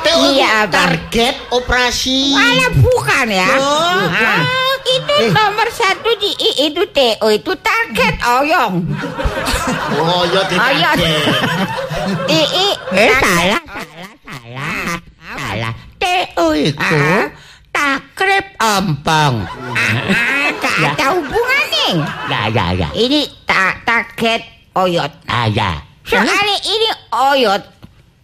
[0.00, 2.34] Teo Iya, target operasi.
[2.34, 3.50] Malah bukan ya.
[3.54, 8.74] Oh, Nah, itu nomor satu di I itu TO itu target oyong.
[9.92, 10.46] Oh, ya Oyot.
[10.48, 10.96] ditarget.
[12.26, 13.20] II Eh, target.
[13.20, 14.88] salah, salah, salah.
[15.30, 15.72] Salah.
[15.96, 17.24] TO itu Ah.
[17.70, 19.34] takrib ompong.
[19.76, 21.88] Ah, gak ada hubungannya.
[22.26, 22.88] Ya, ya, ya.
[22.92, 24.42] Ini ta target
[24.74, 25.12] oyot.
[25.26, 25.78] Ah, ya.
[26.02, 27.62] Soalnya ini oyot.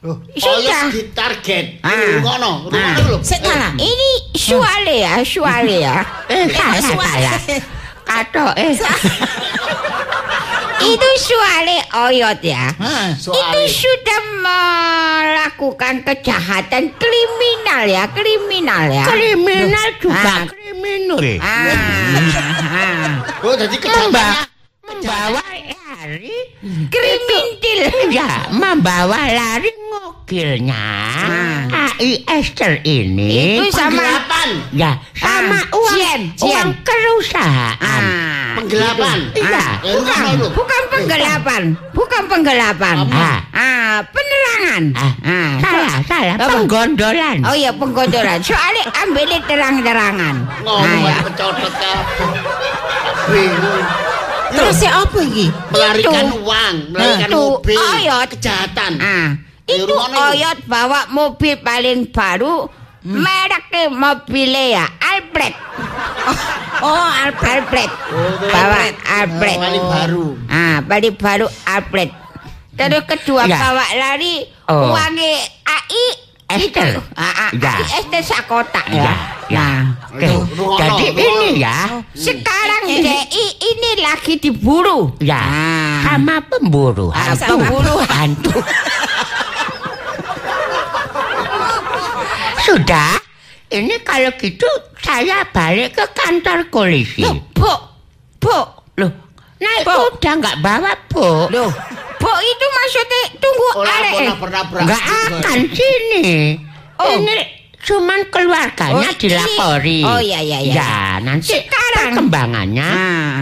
[0.06, 0.86] Oh, Sudah.
[0.86, 1.82] Oyot ditarget.
[1.82, 1.90] Ah.
[2.22, 3.18] Rungono, rungono lho.
[3.26, 3.74] Sik salah.
[3.74, 5.96] Ini suale ya, suale ya.
[6.30, 7.34] Eh, salah, salah.
[8.06, 8.70] Kado, eh.
[10.86, 12.70] Itu suale oyot ya.
[13.18, 19.04] Itu sudah melakukan kejahatan kriminal ya, kriminal ya.
[19.10, 20.46] Kriminal juga Ah.
[20.46, 21.18] kriminal.
[21.42, 21.74] Ah,
[22.62, 23.10] ah.
[23.42, 24.54] Oh, jadi kejahatannya
[24.86, 28.06] Membawa lari Kriminal.
[28.08, 30.86] Ya, membawa lari ngokilnya
[31.66, 31.90] Ah.
[31.96, 34.48] AI Esther ini Itu sama penggelapan.
[34.72, 36.20] ya sama Ah, uang Jen.
[36.38, 38.02] uang perusahaan.
[38.04, 38.54] Ah.
[38.56, 39.18] Penggelapan.
[39.34, 39.64] Iya.
[39.84, 40.46] Rungono lho.
[40.54, 41.62] Bukan penggelapan,
[41.92, 42.96] bukan penggelapan.
[43.04, 43.30] Apa?
[43.52, 44.82] Ah, penerangan.
[44.94, 46.46] Ah, Ah, salah, salah, Apa?
[46.54, 47.36] penggondolan.
[47.44, 48.38] Oh iya penggodoran.
[48.40, 50.34] Soalnya ambil terang-terangan.
[50.62, 51.18] Ngomong Ah, ya.
[53.26, 53.84] Bingung.
[54.48, 55.46] Terus ya apa iki?
[55.68, 56.38] melarikan Itu.
[56.40, 58.28] uang, melarikan Itu mobil, oyot.
[58.32, 58.92] kejahatan.
[58.96, 59.28] Ah,
[59.64, 59.92] itu.
[59.92, 62.68] Oyot bawa mobil paling baru.
[63.02, 65.54] Mereknya mobilnya ya Alfred.
[66.76, 67.64] Oh, Alfred.
[67.64, 67.88] Alfred.
[67.88, 68.96] Oh, bawa Alfred.
[69.08, 69.56] Alfred.
[69.56, 70.26] Paling baru.
[70.46, 72.10] Ah, paling baru Alfred.
[72.76, 73.56] Terus kedua Ya.
[73.56, 74.92] bawa lari Oh.
[74.92, 75.32] uangnya
[75.64, 76.04] AI
[76.48, 76.86] Esther.
[76.94, 77.00] itu.
[77.12, 77.74] Ah, ah, Ya.
[77.74, 79.14] AI Esther sakotak Ya, ya.
[79.50, 79.66] ya.
[80.16, 80.38] Nah,
[80.78, 85.12] Jadi ini ya, sekarang DI ini lagi diburu.
[85.18, 85.98] ya Ah.
[86.06, 87.44] sama pemburu hantu.
[87.50, 88.54] pemburu hantu.
[92.62, 93.14] Sudah,
[93.68, 94.66] ini kalau gitu
[94.98, 97.22] saya balik ke kantor polisi.
[97.22, 97.72] Loh, Bu,
[98.38, 98.56] Bu,
[98.96, 99.10] Loh,
[99.56, 99.94] naik Bu.
[100.12, 101.28] udah nggak bawa bu?
[101.48, 101.70] Loh,
[102.16, 104.12] Bu itu maksudnya tunggu Oh, arek.
[104.32, 104.48] lapor
[104.80, 104.88] eh.
[104.88, 106.56] akan sini.
[106.96, 107.12] Oh.
[107.12, 107.36] Ini
[107.84, 110.00] cuman keluarganya Oh, ini- dilapori.
[110.02, 110.74] Oh, iya, iya, iya.
[110.74, 112.16] Ya, nanti Sekarang.
[112.16, 113.38] perkembangannya Ah,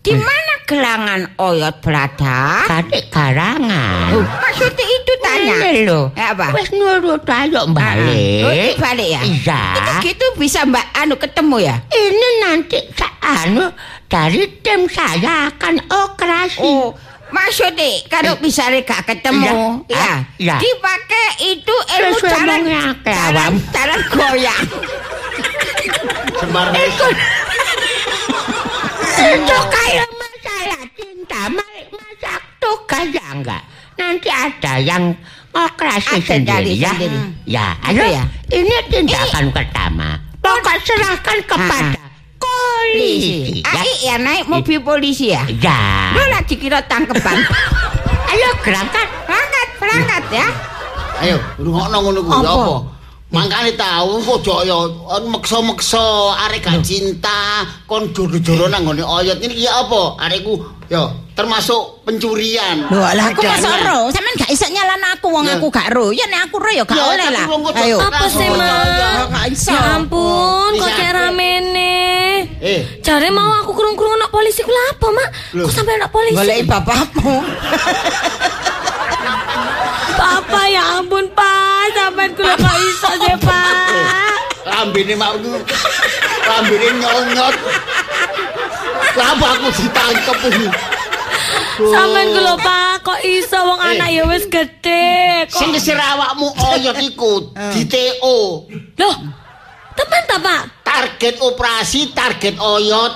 [0.00, 2.64] di mana gelangan Oyot berada?
[2.64, 4.16] kadek karangan.
[4.16, 5.54] Oh, maksudnya itu tanya.
[5.60, 6.08] Ini loh.
[6.16, 6.56] Ya, apa?
[6.56, 8.42] Wes nurut ayo balik.
[8.42, 8.72] Ah, ah.
[8.72, 9.20] Oh, balik ya?
[9.20, 9.62] Iya.
[9.76, 11.76] Itu gitu bisa Mbak Anu ketemu ya?
[11.86, 12.78] Ini nanti
[13.24, 13.68] anu
[14.04, 16.60] dari tim saya akan operasi.
[16.60, 16.92] Oh,
[17.34, 19.98] maksudnya kalau misalnya gak ketemu, Iya.
[19.98, 20.56] ya, Ah, iya.
[20.62, 22.54] dipakai itu ilmu cara
[23.02, 24.64] cara, cara goyang.
[26.34, 26.66] Sembar
[29.14, 33.62] Itu kayak masalah cinta, ma- masak tugas ya enggak.
[33.94, 35.14] Nanti ada yang
[35.50, 36.92] operasi sendiri ya.
[36.92, 37.18] sendiri.
[37.46, 38.04] Ya, ayo.
[38.04, 38.24] ya?
[38.50, 40.18] Ini tindakan pertama.
[40.38, 42.03] Pokok serahkan kepada
[42.94, 43.34] polisi.
[43.58, 43.72] Ya.
[43.72, 45.42] AI ya naik mobil polisi ya?
[45.50, 45.78] Ya.
[46.12, 47.36] Lu lah dikira tangkepan.
[48.30, 49.06] Ayo berangkat.
[49.24, 50.46] berangkat, berangkat ya.
[51.16, 52.50] Ayo, rungokno ngono kuwi Apa?
[52.52, 52.74] apa?
[53.30, 54.76] Mangkane tahu kok jok ya
[55.24, 56.06] meksa-meksa
[56.46, 60.22] arek gak cinta kon joro-joro nang ngene oyot ini ya apa?
[60.22, 60.54] Arekku
[60.86, 61.02] ya
[61.34, 62.86] termasuk pencurian.
[62.86, 65.58] Lho, lah aku masa ro, sampean gak iso nyalana aku wong Ya.
[65.58, 66.14] aku gak ro.
[66.14, 67.46] Ya nek aku ro ya gak Ya, oleh lah.
[67.50, 67.98] wong kok Ayo.
[67.98, 68.66] Apa sih, Oh, Ma?
[68.86, 69.10] ya.
[69.50, 71.98] Ya ampun, kok kayak ramene.
[72.64, 75.28] Eh, Jare mau aku kurung-kurung nak polisi ku apa, Mak?
[75.52, 75.68] Loh.
[75.68, 76.32] Kok sampai nak polisi?
[76.32, 77.44] Goleki bapakmu.
[80.16, 81.92] Papa ya ampun, Pak.
[81.92, 84.32] Sampai kula kok iso sih, Pak.
[84.64, 85.60] lambene mau ku
[86.48, 87.54] lambene nyonyot.
[89.14, 90.68] Lah apa aku ditangkep iki?
[91.84, 93.88] Sampean ku lho, Pak, kok iso wong Eh.
[93.92, 94.48] anak ya wis.
[94.48, 94.64] Kok
[95.52, 98.64] Sing kesir awakmu oyot iku di TO.
[98.96, 99.14] Loh,
[99.94, 100.62] teman ta, Pak?
[100.82, 103.12] Target operasi, target oyot.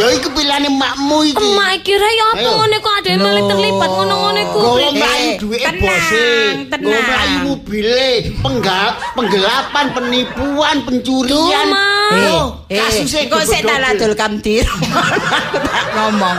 [0.00, 1.44] Ya iku pilihane makmu iki.
[1.44, 4.56] Emak kira ya apa ngene kok ada yang malah terlibat ngono-ngono iku.
[4.56, 6.24] Gowo mlayu Eh, tenang, bose.
[6.72, 8.08] Gowo mlayu mobile,
[8.40, 11.68] penggal, penggelapan, penipuan, pencurian.
[11.68, 14.64] Oh, Eh, kasusnya kok sik tak ladul kamtir.
[15.36, 16.38] Aku tak ngomong.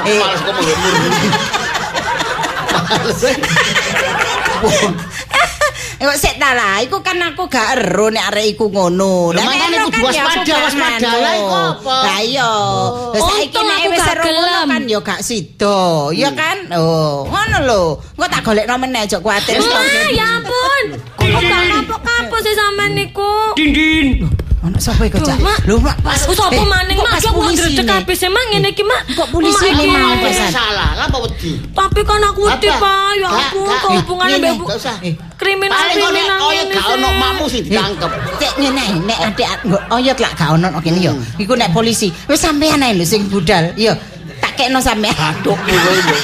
[0.00, 0.96] Aku Eh, males kok ngomong.
[2.90, 3.20] Males.
[6.00, 9.36] kok sik ta lah, iku kan aku gak ero nek arek iku ngono.
[9.36, 11.10] Lah, ero kudu waspada, waspada.
[11.12, 11.96] Lah, iku apa?
[12.08, 12.52] Lah iya.
[13.12, 14.66] Lah saiki Untung nek aku wis ero gelem.
[14.72, 15.80] kan ya gak sida.
[16.16, 16.56] Ya kan?
[16.72, 17.82] Oh, ngono lho.
[18.16, 19.60] Engko tak golekno meneh aja kuwatir.
[20.16, 20.84] Ya ampun.
[21.20, 23.32] Kok gak kapok-kapok sih sampean niku?
[23.60, 24.24] Dindin.
[24.80, 25.36] Sapa iku, Cak?
[25.38, 25.58] Mak.
[25.68, 27.92] Lho, Mak, pas Wis apa eh, maning kok mak aku ngedredeg nih?
[27.92, 29.00] kabeh sih mak ngene iki mak.
[29.12, 29.86] Kok polisi Mak iki.
[29.86, 30.40] mau, Apa Pesan.
[30.40, 30.90] yang salah?
[30.96, 31.52] Lah apa wedi?
[31.68, 32.80] Tapi kan aku wedi, Apa?
[32.80, 33.10] Pak.
[33.12, 33.50] Ya gak.
[33.52, 34.68] kok hubungane Eh, mbek ngene, bu-.
[35.04, 38.10] Eh, kriminal kok kriminal koyo ngene gak ono makmu sing ditangkep.
[38.40, 39.18] Cek ngene nek
[39.68, 41.12] nggo oyot lak gak ono kene yo.
[41.36, 42.08] Iku nek polisi.
[42.24, 43.76] Wis sampean ae lho sing budal.
[43.76, 43.92] Yo,
[44.40, 45.12] tak kekno sampean.
[45.12, 46.16] Aduh, kowe lho.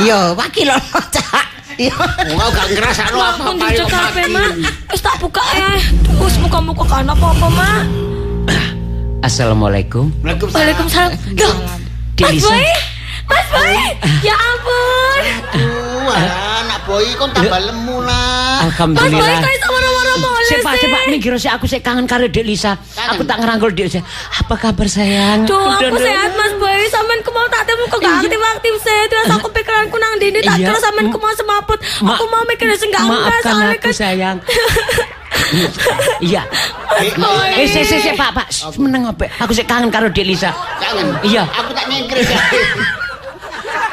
[0.08, 1.44] Yo, wakil ono cak.
[1.80, 1.96] Yo.
[2.36, 3.56] Ora gak ngrasakno Mak, apa-apa.
[3.56, 4.22] pun yo, dicek mati.
[4.28, 4.52] Mak.
[4.92, 5.70] Wis tak buka ya.
[6.20, 7.82] Wis muka-muka kan apa-apa, Mak.
[9.20, 10.12] Assalamualaikum.
[10.20, 11.16] Waalaikumsalam.
[11.36, 11.56] Loh,
[12.20, 12.36] Mas.
[12.36, 12.64] Boy.
[13.24, 13.76] Mas Boy.
[14.20, 15.22] Ya ampun.
[15.56, 16.12] Aduh,
[16.60, 18.60] anak boy kon tambah lemu lah.
[18.60, 19.40] Mas Boy Alhamdulillah.
[19.40, 19.68] kok iso
[20.10, 20.74] moro-moro mulai Sik Pak,
[21.38, 21.50] sih?
[21.50, 22.74] aku sik kangen karo Dek Lisa.
[22.92, 23.10] Kangen?
[23.14, 24.00] Aku tak ngerangkul Dek Lisa.
[24.36, 25.46] Apa kabar sayang?
[25.46, 26.78] Duh, aku Udah, sehat Mas Boy.
[26.90, 29.00] Sampean ku mau tak temu kok gak aktif-aktif sih.
[29.06, 30.66] Terus aku pikiranku nang dini tak Iya.
[30.68, 31.78] kira sampean ku mau semaput.
[32.02, 34.36] Ma- Aku mau mikir sing enggak enggak soalnya aku kan sayang.
[36.20, 36.42] Iya.
[37.56, 38.46] Eh, sik sik Pak, Pak.
[38.78, 39.26] Meneng apa?
[39.42, 40.54] Aku sik kangen karo Dek Lisa.
[40.78, 41.10] Kangen.
[41.26, 41.42] Iya.
[41.48, 42.38] Aku tak ya.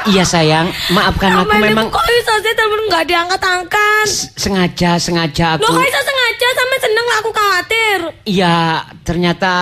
[0.08, 4.06] Iya sayang, maafkan aku Sampean memang kok iso sih telepon enggak diangkat-angkat.
[4.06, 5.70] s- sengaja sengaja Lo aku.
[5.70, 7.98] kok iso sengaja sampe seneng lah aku khawatir.
[8.24, 8.56] Iya,
[9.02, 9.52] ternyata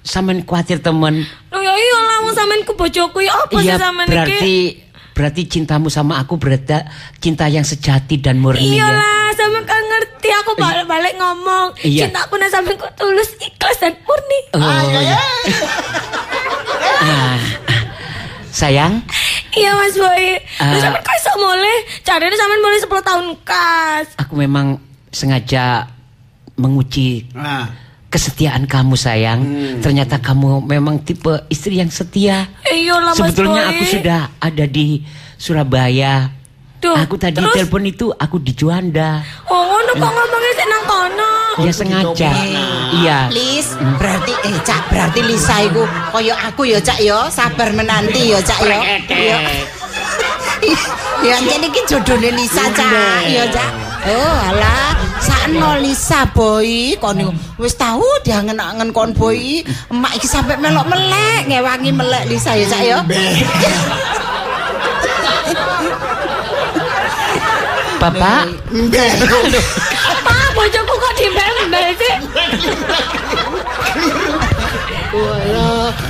[0.00, 1.26] sampean khawatir temen.
[1.48, 4.58] Lo ya iya lah wong sampean ku bojoku ya apa sih Iya, sampean berarti iki?
[5.10, 6.76] berarti cintamu sama aku berarti
[7.18, 8.86] cinta yang sejati dan murni ya.
[8.86, 11.74] Iyalah, sampean kan ngerti aku balik-balik ngomong.
[11.80, 12.06] Iya.
[12.06, 14.38] Cintaku nang sampean ku tulus, ikhlas dan murni.
[14.52, 15.18] Oh, Ayo ya.
[17.02, 17.38] ah,
[18.48, 19.02] sayang,
[19.56, 20.24] Iya Mas Boy.
[20.38, 20.84] Terus Ah.
[20.84, 21.76] sampean kok iso mulai?
[22.02, 24.06] Caranya sampean mulai 10 tahun kas.
[24.16, 24.76] aku memang
[25.08, 25.88] sengaja
[26.54, 27.72] menguji Nah,
[28.06, 29.40] kesetiaan kamu sayang.
[29.40, 29.80] Hmm.
[29.80, 32.48] Ternyata kamu memang tipe istri yang setia.
[32.62, 33.70] Iyalah Mas Sebetulnya Boy.
[33.72, 35.00] aku sudah ada di
[35.36, 36.35] Surabaya.
[36.76, 37.56] Duh, aku tadi terus?
[37.56, 39.24] telepon itu aku di Juanda.
[39.48, 41.32] Oh ngono kok ngomongnya sik nang kono.
[41.56, 42.30] Ya sengaja.
[43.00, 43.18] Iya.
[43.32, 48.40] Lis, berarti eh Cak, berarti Lisa iku koyo aku ya Cak ya, sabar menanti ya
[48.44, 48.78] Cak ya.
[49.08, 49.38] Ya.
[51.24, 53.70] Ya jadi iki jodone Lisa Cak, ya Cak.
[54.06, 57.18] Oh, alah, sakno Lisa boy, kon
[57.56, 59.64] wis tahu diangen-angen kon boy.
[59.90, 62.98] Emak iki sampe melok-melek, ngewangi melek Lisa ya Cak ya.
[67.96, 68.44] Bapak,
[70.06, 72.14] Apa bojoku kok dimbel-mbel sih?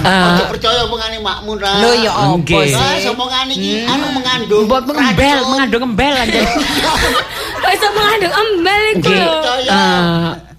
[0.06, 0.34] Ah.
[0.34, 1.78] Ojo percaya omongane makmu ra.
[1.78, 3.10] Lho ya apa sih?
[3.10, 4.66] omongane iki anu mengandung.
[4.66, 5.50] buat mengembel, racun.
[5.50, 6.42] mengandung embel aja.
[7.62, 9.34] Kok iso mengandung embel iku lho.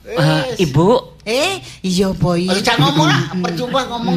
[0.07, 0.87] Eh, eh, Ibu,
[1.27, 2.47] Eh, iya boy.
[2.47, 4.15] Ojo jangan ngomong lah, percuma ngomong.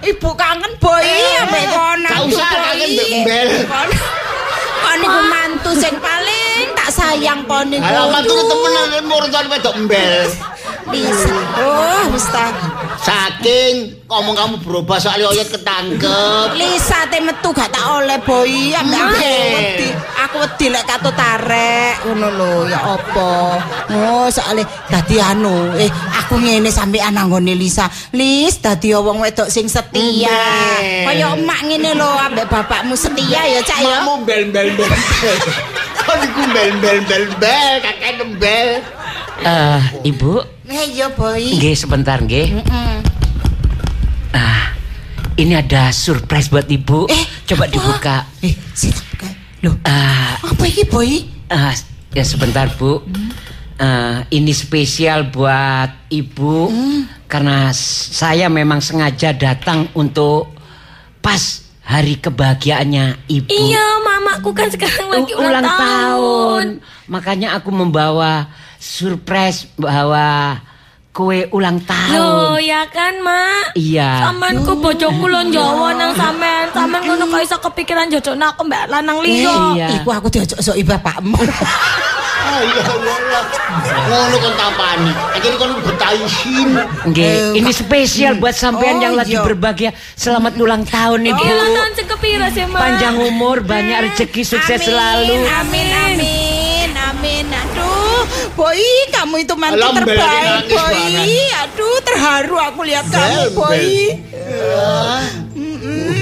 [0.00, 1.04] Ibu kangen boy
[1.44, 2.00] ambek kon.
[2.08, 3.48] Gak usah kangen mbek embel.
[5.68, 7.76] watu sing paling tak sayang poni.
[7.76, 10.24] Ayo, matu temenan murtan wedok mbel.
[10.88, 11.36] Bisa.
[11.60, 12.77] Oh, mustahil.
[12.98, 16.48] Saking ngomong kamu berubah soalnya oyot ketangkep.
[16.58, 19.22] Lisa te metu gak tak oleh boy ambek aku
[19.54, 19.88] wedi.
[20.28, 23.30] Aku wedi lek katut tarek ngono lho ya apa.
[23.94, 25.88] Oh, soalnya dadi anu, eh
[26.20, 27.86] aku ngene sampean nanggone Lisa.
[28.12, 30.42] Lis dadi wong wedok sing setia.
[31.06, 34.02] Kaya emak ngene lho ambek bapakmu setia ya, Cak ya.
[34.02, 34.90] Kamu bel bel bel.
[36.02, 38.68] Kau niku bel bel bel bel kakek embel.
[39.38, 41.56] eh, Ibu, Eh iya boy.
[41.56, 42.60] nggih sebentar nggih.
[42.60, 42.98] Mm.
[44.30, 44.76] Ah,
[45.34, 47.08] ini ada surprise buat Ibu.
[47.08, 47.72] Eh, Coba apa?
[47.72, 48.16] dibuka.
[48.38, 49.28] Eh, sik buka.
[49.58, 51.24] Loh, Ah, apa iki boy?
[51.48, 51.72] ah,
[52.12, 53.00] ya sebentar Bu.
[53.74, 56.68] Ah, ini spesial buat Ibu
[57.24, 60.52] karena s- saya memang sengaja datang untuk
[61.18, 61.40] pas
[61.80, 63.48] hari kebahagiaannya Ibu.
[63.48, 66.66] Iya, mamaku kan sekarang lagi U- ulang, tahun.
[67.08, 68.46] Makanya aku membawa
[68.78, 70.56] surprise bawa
[71.10, 71.90] kue ulang Loh,
[72.54, 72.62] tahun.
[72.62, 73.74] ya kan, Mak?
[73.74, 74.30] Iya.
[74.30, 76.70] Sampean ku bojoku lho Jawa nang sampean.
[76.70, 79.74] Sampean ngono kok iso kepikiran jojokno aku mbak lanang liya.
[79.74, 79.88] Iya.
[79.98, 81.34] Iku aku diajak sok bapakmu.
[82.38, 83.42] Ah ya Allah.
[84.08, 85.10] Ngono kon tampani.
[85.34, 86.70] Akhirnya kon betaisin.
[87.10, 89.42] Nggih, Eh, ini spesial buat sampean Oh, yang lagi iya.
[89.42, 89.90] berbahagia.
[90.14, 91.34] Selamat ulang tahun Ibu.
[91.34, 92.78] Iya, ulang tahun sing kepira sih, Mak?
[92.78, 95.34] Panjang umur, banyak rezeki, sukses Amin, selalu.
[95.50, 97.46] Amin, amin, amin.
[97.50, 97.67] Aduh,
[98.54, 100.76] boy, kamu itu mantu Alam, terbaik, boy.
[100.76, 101.26] banget.
[101.62, 103.82] Aduh, terharu aku lihat kamu, boy.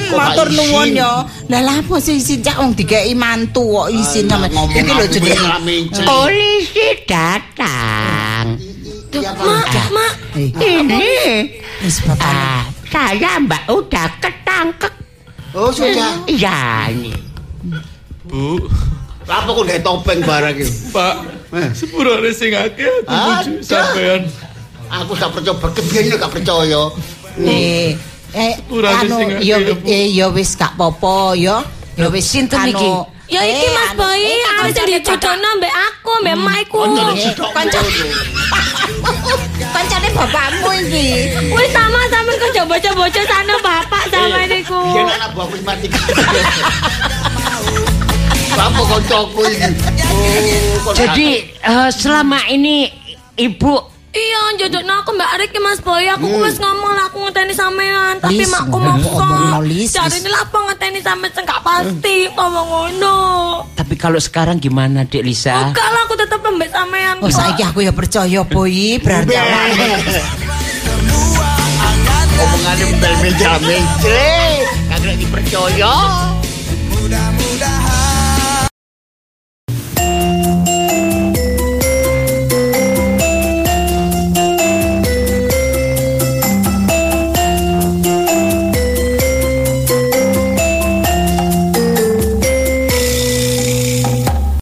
[0.06, 1.26] Gak matur nuwun ya.
[1.50, 4.78] Lah lha apa sih izin cak wong dikeki mantu kok izin Alah, sampe.
[4.78, 6.00] Iki lho jenenge.
[6.02, 8.44] Polisi datang.
[9.10, 9.30] Iya.
[9.32, 10.12] Mak, mak.
[10.36, 11.08] Eh, Ini
[12.20, 14.92] ah, saya Mbak udah ketangkep.
[15.56, 16.20] Oh, sudah.
[16.28, 17.16] Iya ini.
[18.28, 18.60] Bu,
[19.24, 20.64] Apa kok gak topeng barang iki?
[20.92, 21.14] Pak.
[21.74, 24.26] Sepurane sing akeh bujuk sampean.
[24.86, 26.82] Aku gak percaya berkebiyen gak percaya.
[27.42, 27.98] Eh,
[28.34, 31.62] eh Urane anu sing akeh ya eh ya wis gak apa-apa ya.
[31.96, 32.90] Ya wis Sinten anu, iki?
[33.26, 36.36] Ya iki eh, Mas anu, Boy, eh, arep dijodohno mbek aku, mbek.
[36.70, 38.14] Kancane Eh, sidok kancane-.
[39.74, 41.06] Kancane bapakmu iki.
[41.50, 44.78] Wis sama sampean kerja bocah-bocah sana bapak sama niku.
[44.94, 45.88] Biyen anak buahku mati.
[48.54, 49.68] Apa kancaku iki?
[50.86, 52.86] Kok Jadi eh, selama ini
[53.34, 56.08] ibu Iya, jodohno aku mbak Arik ki Mas Boy.
[56.08, 56.48] Aku hmm.
[56.48, 59.20] wis ngomong lah aku ngenteni sampean, tapi Lis, makku ngomong mongko.
[59.20, 63.16] ngomong, Lis, Cari ini lah apa ngenteni sampean sing gak pasti ngomong ngono.
[63.76, 65.68] Tapi kalau sekarang gimana Dek Lisa?
[65.68, 67.20] Enggak lah aku tetep lembek sampean.
[67.20, 67.36] Oh kok.
[67.36, 69.84] saiki aku ya percaya boy berarti awakmu
[72.36, 74.20] Omongane bel meja meja.
[74.92, 76.35] Kagak dipercaya.